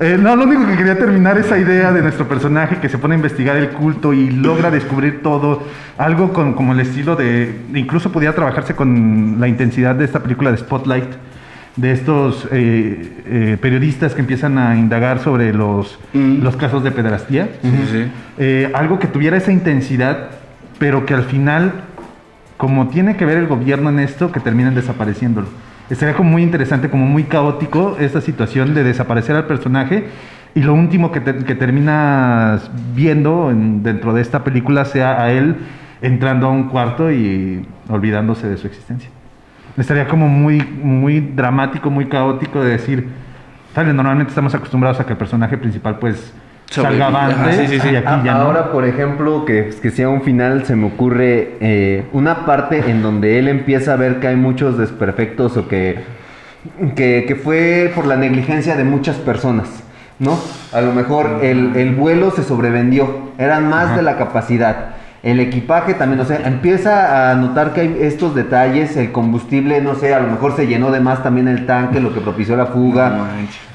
[0.01, 3.15] Eh, no, lo único que quería terminar esa idea de nuestro personaje que se pone
[3.15, 5.63] a investigar el culto y logra descubrir todo,
[5.97, 10.51] algo con, como el estilo de, incluso podía trabajarse con la intensidad de esta película
[10.51, 11.09] de Spotlight,
[11.75, 17.49] de estos eh, eh, periodistas que empiezan a indagar sobre los, los casos de pedrastía.
[17.61, 18.11] Sí, sí.
[18.37, 20.29] Eh, algo que tuviera esa intensidad,
[20.77, 21.73] pero que al final,
[22.59, 25.47] como tiene que ver el gobierno en esto, que terminen desapareciéndolo.
[25.89, 30.07] Estaría como muy interesante, como muy caótico esta situación de desaparecer al personaje
[30.53, 35.31] y lo último que, te- que terminas viendo en- dentro de esta película sea a
[35.31, 35.55] él
[36.01, 39.09] entrando a un cuarto y olvidándose de su existencia.
[39.77, 43.07] Estaría como muy, muy dramático, muy caótico de decir,
[43.73, 43.93] ¿sale?
[43.93, 46.33] Normalmente estamos acostumbrados a que el personaje principal pues
[46.69, 47.89] salga avante sí, sí, sí.
[47.91, 48.41] y aquí A- ya no.
[48.41, 53.01] Ahora, por ejemplo, que, que sea un final, se me ocurre eh, una parte en
[53.01, 55.99] donde él empieza a ver que hay muchos desperfectos o que,
[56.95, 59.67] que, que fue por la negligencia de muchas personas,
[60.19, 60.37] ¿no?
[60.73, 63.95] A lo mejor el, el vuelo se sobrevendió, eran más Ajá.
[63.97, 64.95] de la capacidad.
[65.21, 69.95] El equipaje también, o sea, empieza a notar que hay estos detalles, el combustible, no
[69.95, 72.67] sé, a lo mejor se llenó de más también el tanque, lo que propició la
[72.67, 73.25] fuga, No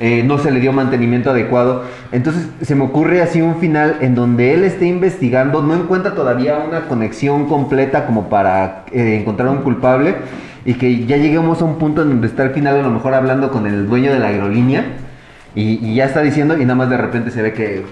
[0.01, 1.84] eh, no se le dio mantenimiento adecuado.
[2.12, 6.57] Entonces se me ocurre así un final en donde él esté investigando, no encuentra todavía
[6.66, 10.14] una conexión completa como para eh, encontrar un culpable
[10.64, 13.12] y que ya lleguemos a un punto en donde está al final a lo mejor
[13.12, 14.84] hablando con el dueño de la aerolínea
[15.55, 17.84] y, y ya está diciendo y nada más de repente se ve que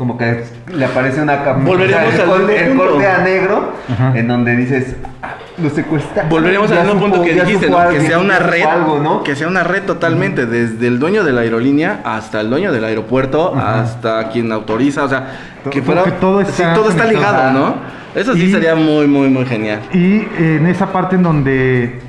[0.00, 0.44] como que
[0.74, 1.60] le aparece una capa.
[1.62, 2.92] Volveremos el al corte, mismo el punto.
[2.94, 4.18] corte a negro Ajá.
[4.18, 6.24] en donde dices "Ah, lo secuestra.
[6.26, 9.22] Volveremos al mismo punto que dijiste, que sea una red, algo, ¿no?
[9.22, 12.82] que sea una red totalmente, desde el dueño de la aerolínea hasta el dueño del
[12.86, 15.26] aeropuerto, hasta quien autoriza, o sea,
[15.70, 17.36] que fuera, todo está sí, todo está conectado.
[17.36, 17.74] ligado, ¿no?
[18.18, 19.80] Eso sí Y- sería muy, muy, muy genial.
[19.92, 22.00] Y en esa parte en donde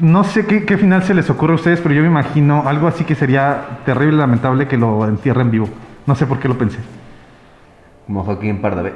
[0.00, 2.88] no sé qué, qué final se les ocurre a ustedes, pero yo me imagino algo
[2.88, 5.68] así que sería terrible, lamentable que lo entierren vivo.
[6.06, 6.78] No sé por qué lo pensé.
[8.06, 8.94] Como Joaquín Pardavé.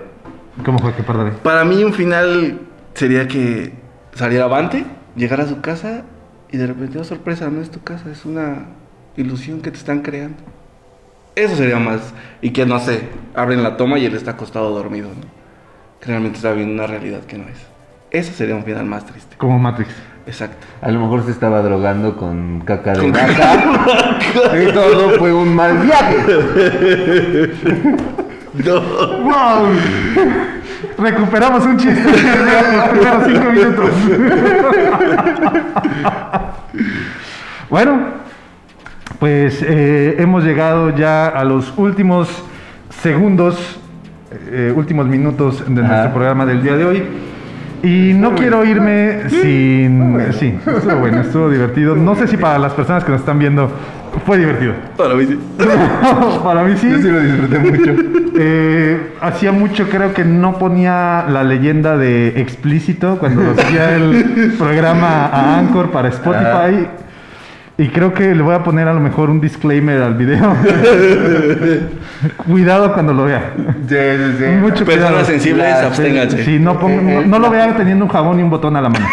[0.64, 1.30] ¿Cómo fue que perdí?
[1.42, 2.60] Para mí un final
[2.94, 3.72] sería que
[4.14, 4.84] saliera avante,
[5.14, 6.04] llegara a su casa
[6.50, 8.66] y de repente, oh sorpresa, no es tu casa, es una
[9.16, 10.38] ilusión que te están creando.
[11.34, 12.12] Eso sería más.
[12.42, 15.26] Y que no sé, abren la toma y él está acostado dormido, ¿no?
[16.00, 17.58] Que realmente está viendo una realidad que no es.
[18.10, 19.36] Eso sería un final más triste.
[19.36, 19.90] Como Matrix.
[20.28, 20.66] Exacto.
[20.82, 24.60] A lo mejor se estaba drogando con caca de vaca.
[24.62, 26.16] y todo fue un mal viaje.
[28.52, 28.80] No.
[28.80, 29.68] ¡Wow!
[30.98, 33.90] Recuperamos un chiste de los primeros cinco minutos.
[37.70, 37.98] bueno,
[39.18, 42.28] pues eh, hemos llegado ya a los últimos
[43.00, 43.80] segundos,
[44.50, 47.02] eh, últimos minutos de nuestro programa del día de hoy.
[47.82, 50.18] Y no quiero irme sin...
[50.32, 51.94] Sí, estuvo bueno, estuvo divertido.
[51.94, 53.70] No sé si para las personas que nos están viendo
[54.26, 54.74] fue divertido.
[54.96, 55.38] Para mí sí.
[56.44, 56.90] para mí sí.
[56.90, 57.94] Yo sí lo disfruté mucho.
[58.40, 64.54] Eh, hacía mucho creo que no ponía la leyenda de explícito cuando lo hacía el
[64.56, 66.86] programa a Anchor para Spotify.
[67.80, 70.52] Y creo que le voy a poner a lo mejor un disclaimer al video.
[72.46, 73.52] Cuidado cuando lo vea.
[73.88, 74.44] Sí, sí, sí.
[74.60, 75.24] Mucho Personas cuidado.
[75.24, 76.44] sensibles, La- absténganse.
[76.44, 78.88] Sí, no, ponga- no, no lo vea teniendo un jabón y un botón a la
[78.88, 79.06] mano.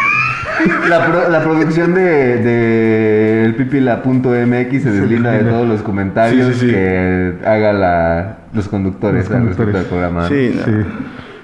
[0.89, 2.01] La, pro- la producción de,
[2.37, 6.71] de el pipila.mx se deslinda de todos los comentarios Sí, sí, sí.
[6.71, 9.73] que haga la, los conductores Los al respecto conductores.
[9.73, 10.27] del programa.
[10.27, 10.63] Sí, no.
[10.65, 10.89] Sí.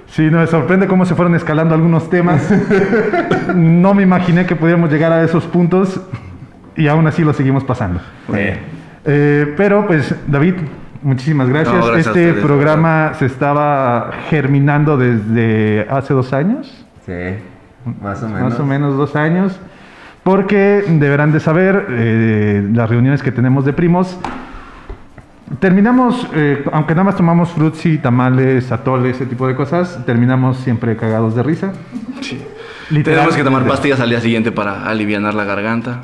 [0.08, 2.42] Sí, no, me sorprende cómo se fueron escalando algunos temas.
[3.56, 6.00] No me imaginé que pudiéramos llegar a esos puntos
[6.76, 8.00] y aún así lo seguimos pasando.
[9.06, 10.56] Eh, pero pues, David,
[11.02, 11.76] muchísimas gracias.
[11.76, 17.14] No, gracias este ustedes, programa se estaba germinando desde hace dos años, Sí,
[18.02, 18.50] más o menos.
[18.52, 19.60] más o menos dos años,
[20.24, 24.20] porque deberán de saber eh, las reuniones que tenemos de primos.
[25.60, 30.96] Terminamos, eh, aunque nada más tomamos frutzi, tamales, atoles, ese tipo de cosas, terminamos siempre
[30.96, 31.74] cagados de risa.
[32.22, 32.42] Sí.
[32.92, 33.20] Literal.
[33.20, 36.02] Tenemos que tomar pastillas al día siguiente para aliviar la garganta.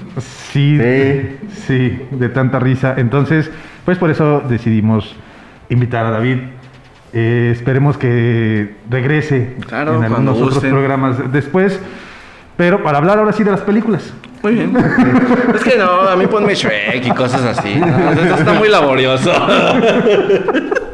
[0.52, 1.38] Sí, Sí.
[1.68, 2.96] sí, de tanta risa.
[2.98, 3.52] Entonces,
[3.86, 5.16] pues por eso decidimos
[5.70, 6.38] invitar a David.
[7.14, 10.72] Eh, esperemos que regrese Claro, en algunos otros gusten.
[10.72, 11.80] programas después.
[12.58, 14.14] Pero para hablar ahora sí de las películas.
[14.44, 14.76] Muy bien.
[15.56, 17.76] es que no, a mí ponme Shrek y cosas así.
[17.76, 18.12] ¿no?
[18.12, 19.32] Eso está muy laborioso.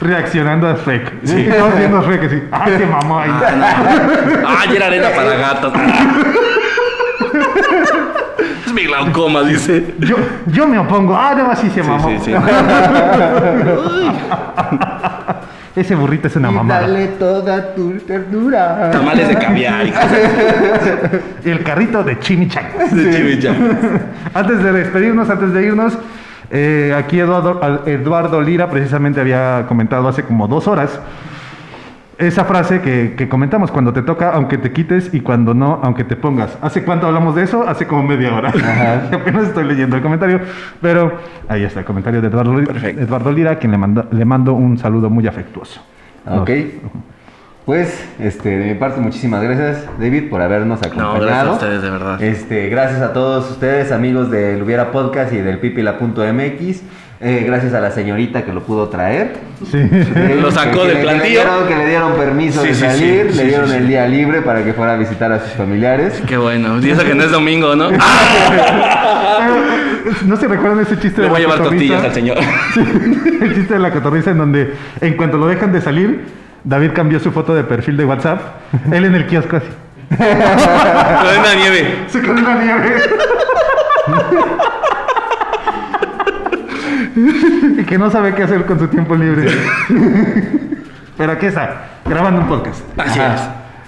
[0.00, 1.12] Reaccionando a Shrek.
[1.24, 1.42] Sí.
[1.48, 2.42] Estamos viendo a Shrek así.
[2.52, 3.24] ¡Ah, qué mamá!
[3.26, 4.48] Ah, no.
[4.48, 5.72] Ah, ya era arena para gatos.
[8.66, 9.94] es mi glaucoma, dice.
[9.98, 11.14] Yo, yo me opongo.
[11.16, 12.08] Ah, no, así se Sí, mamó.
[12.08, 12.32] sí, sí.
[15.76, 16.80] Ese burrito es una mamada.
[16.80, 18.90] dale toda tu ternura.
[18.90, 19.86] Tamales de caviar.
[19.86, 19.92] y.
[21.48, 22.94] El carrito de chimichangas.
[22.94, 23.76] De chimichanga.
[24.34, 25.96] Antes de despedirnos, antes de irnos,
[26.50, 31.00] eh, aquí Eduardo, Eduardo Lira precisamente había comentado hace como dos horas
[32.18, 36.04] esa frase que, que comentamos, cuando te toca, aunque te quites, y cuando no, aunque
[36.04, 36.58] te pongas.
[36.60, 37.66] ¿Hace cuánto hablamos de eso?
[37.66, 38.50] Hace como media hora.
[39.12, 40.38] Apenas estoy leyendo el comentario,
[40.82, 41.14] pero
[41.48, 43.00] ahí está el comentario de Eduardo, Li- Perfecto.
[43.00, 45.80] Eduardo Lira, a quien le, manda- le mando un saludo muy afectuoso.
[46.26, 46.50] Ok.
[47.66, 51.20] Pues, este, de mi parte, muchísimas gracias, David, por habernos acompañado.
[51.20, 52.20] gracias a ustedes, de verdad.
[52.22, 56.82] Este, gracias a todos ustedes, amigos del Hubiera Podcast y del pipila.mx.
[57.22, 59.34] eh, gracias a la señorita que lo pudo traer.
[59.70, 59.76] Sí.
[59.76, 61.28] Eh, Lo sacó del le plantillo.
[61.42, 63.74] dieron- Que le dieron permiso Sí, de sí, sí, salir, sí, le sí, dieron sí.
[63.76, 66.20] el día libre para que fuera a visitar a sus familiares.
[66.26, 66.80] Qué bueno.
[66.80, 67.90] Y eso que no es domingo, ¿no?
[70.26, 71.94] ¿No se recuerdan ese chiste Le de voy a la llevar cotorriza?
[72.00, 72.38] tortillas al señor.
[73.42, 76.24] El chiste de la cotorriza en donde en cuanto lo dejan de salir,
[76.64, 78.40] David cambió su foto de perfil de WhatsApp.
[78.92, 79.68] Él en el kiosco así.
[80.10, 82.04] De una nieve.
[82.08, 83.02] Se con la nieve.
[87.78, 89.48] y que no sabe qué hacer con su tiempo libre.
[91.16, 92.80] Pero aquí está, grabando un podcast.
[92.98, 93.34] Así Ajá.
[93.34, 93.40] es.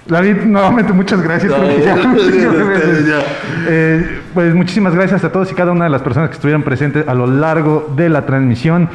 [0.05, 1.51] David, nuevamente muchas gracias.
[1.51, 3.23] No, ya-.
[3.67, 7.07] Eh, pues muchísimas gracias a todos y cada una de las personas que estuvieron presentes
[7.07, 8.89] a lo largo de la transmisión.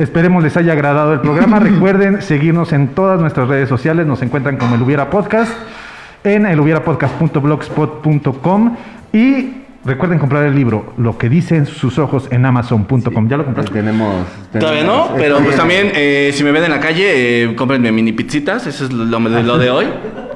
[0.00, 1.58] Esperemos les haya agradado el programa.
[1.60, 4.04] Recuerden seguirnos en todas nuestras redes sociales.
[4.06, 5.52] Nos encuentran como el Hubiera Podcast
[6.24, 8.76] en el hubierapodcast.blogspot.com
[9.12, 13.28] y recuerden comprar el libro Lo que dicen sus ojos en amazon.com.
[13.28, 13.72] ¿Ya lo compraste?
[13.72, 14.24] Tenemos.
[14.58, 17.92] Todavía no, tenemos- pero pues también, eh, si me ven en la calle, eh, cómprenme
[17.92, 18.66] mini pizzitas.
[18.66, 19.86] Eso es lo, de- lo de hoy.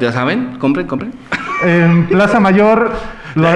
[0.00, 1.12] Ya saben, compren, compren.
[1.64, 2.90] En Plaza Mayor.
[3.34, 3.54] lo- los,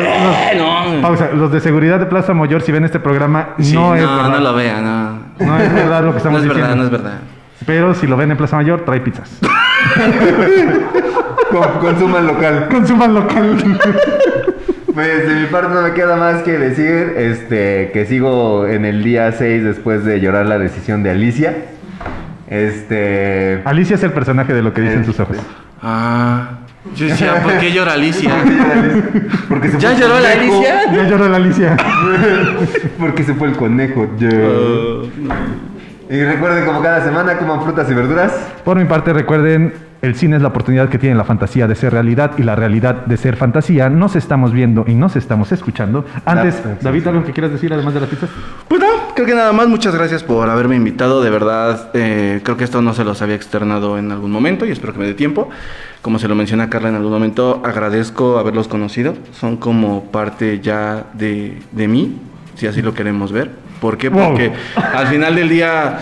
[0.57, 1.03] no.
[1.03, 4.03] pausa, los de seguridad de Plaza Mayor, si ven este programa, Sí, no no, es
[4.03, 4.41] no, verdad.
[4.41, 5.18] lo vean, no.
[5.41, 6.69] No es verdad lo que estamos No es diciendo.
[6.69, 7.19] verdad, no es verdad.
[7.67, 9.31] Pero si lo ven en Plaza Mayor, trae pizzas.
[11.51, 12.69] Con- Consuman local.
[12.71, 13.57] Consuman local.
[14.95, 19.03] Pues de mi parte no me queda más que decir este, que sigo en el
[19.05, 21.55] día 6 después de llorar la decisión de Alicia.
[22.49, 23.61] Este.
[23.65, 25.37] Alicia es el personaje de lo que dicen sus ojos.
[25.83, 26.61] Ah.
[26.95, 28.31] Yo decía, ¿por qué llora Alicia?
[29.49, 30.55] Porque se ¿Ya lloró la conejo.
[30.57, 30.93] Alicia?
[30.93, 31.77] Ya lloró la Alicia.
[32.99, 34.09] Porque se fue el conejo.
[34.19, 34.29] ya.
[36.11, 38.33] Y recuerden, como cada semana, coman frutas y verduras.
[38.65, 41.93] Por mi parte, recuerden, el cine es la oportunidad que tiene la fantasía de ser
[41.93, 43.89] realidad y la realidad de ser fantasía.
[43.89, 46.05] Nos estamos viendo y nos estamos escuchando.
[46.25, 48.31] Antes, sí, David, ¿algo que quieras decir además de las pizzas?
[48.69, 49.69] Pues no, creo que nada más.
[49.69, 51.23] Muchas gracias por haberme invitado.
[51.23, 54.71] De verdad, eh, creo que esto no se los había externado en algún momento y
[54.71, 55.51] espero que me dé tiempo.
[56.03, 59.17] Como se lo menciona Carla en algún momento, agradezco haberlos conocido.
[59.33, 62.19] Son como parte ya de, de mí,
[62.55, 63.51] si así lo queremos ver.
[63.81, 64.09] ¿Por qué?
[64.09, 64.29] Wow.
[64.29, 65.99] Porque al final del día,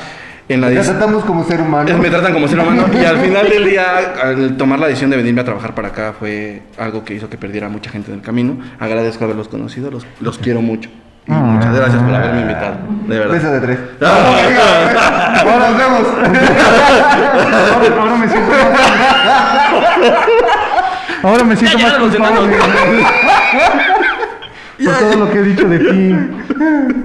[0.49, 1.99] en la Ya dis- tratamos como ser humano.
[1.99, 3.85] me tratan como ser humano y al final del día,
[4.23, 7.37] al tomar la decisión de venirme a trabajar para acá fue algo que hizo que
[7.37, 8.59] perdiera mucha gente en el camino.
[8.79, 10.89] Agradezco haberlos conocido, los, los quiero mucho.
[11.29, 12.77] Y muchas gracias por haberme invitado,
[13.09, 13.35] de verdad.
[13.35, 13.79] Beso de tres.
[14.03, 16.01] Ah, Bueno, nos vemos.
[16.15, 18.81] Ahora, ahora me siento más...
[21.23, 22.57] Ahora me siento Ya más llegaron los culpable.
[24.85, 26.17] Por todo lo que he dicho de ti.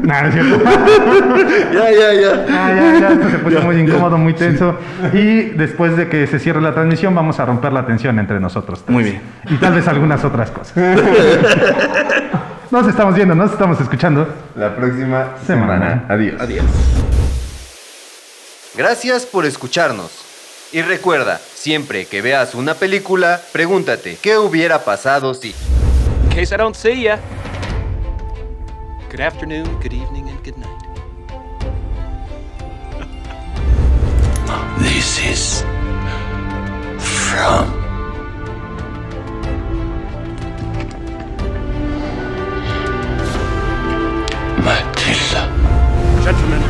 [0.03, 0.61] Nada, es cierto.
[1.73, 2.45] ya, ya, ya.
[2.49, 4.77] Ah, ya, ya, esto se puso muy incómodo, muy tenso.
[5.13, 8.79] Y después de que se cierre la transmisión, vamos a romper la tensión entre nosotros.
[8.83, 8.93] tres.
[8.93, 9.21] Muy bien.
[9.49, 10.73] Y tal vez algunas otras cosas.
[12.71, 14.27] Nos estamos viendo, nos estamos escuchando.
[14.55, 15.73] La próxima Semana.
[15.73, 16.05] semana.
[16.09, 16.41] Adiós.
[16.41, 16.65] Adiós.
[18.77, 20.11] Gracias por escucharnos.
[20.71, 25.49] Y recuerda, siempre que veas una película, pregúntate, ¿qué hubiera pasado si?
[25.49, 27.19] In case I don't see ya.
[29.11, 30.83] Good afternoon, good evening, and good night.
[34.79, 35.63] This is
[36.97, 37.67] from
[44.63, 45.43] Matilda.
[46.23, 46.61] Gentlemen,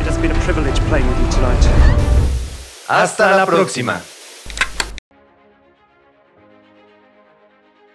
[0.00, 1.64] it has been a privilege playing with you tonight.
[2.88, 4.00] Hasta la próxima.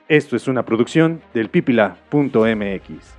[0.08, 3.17] Esto es una producción del pipila.mx.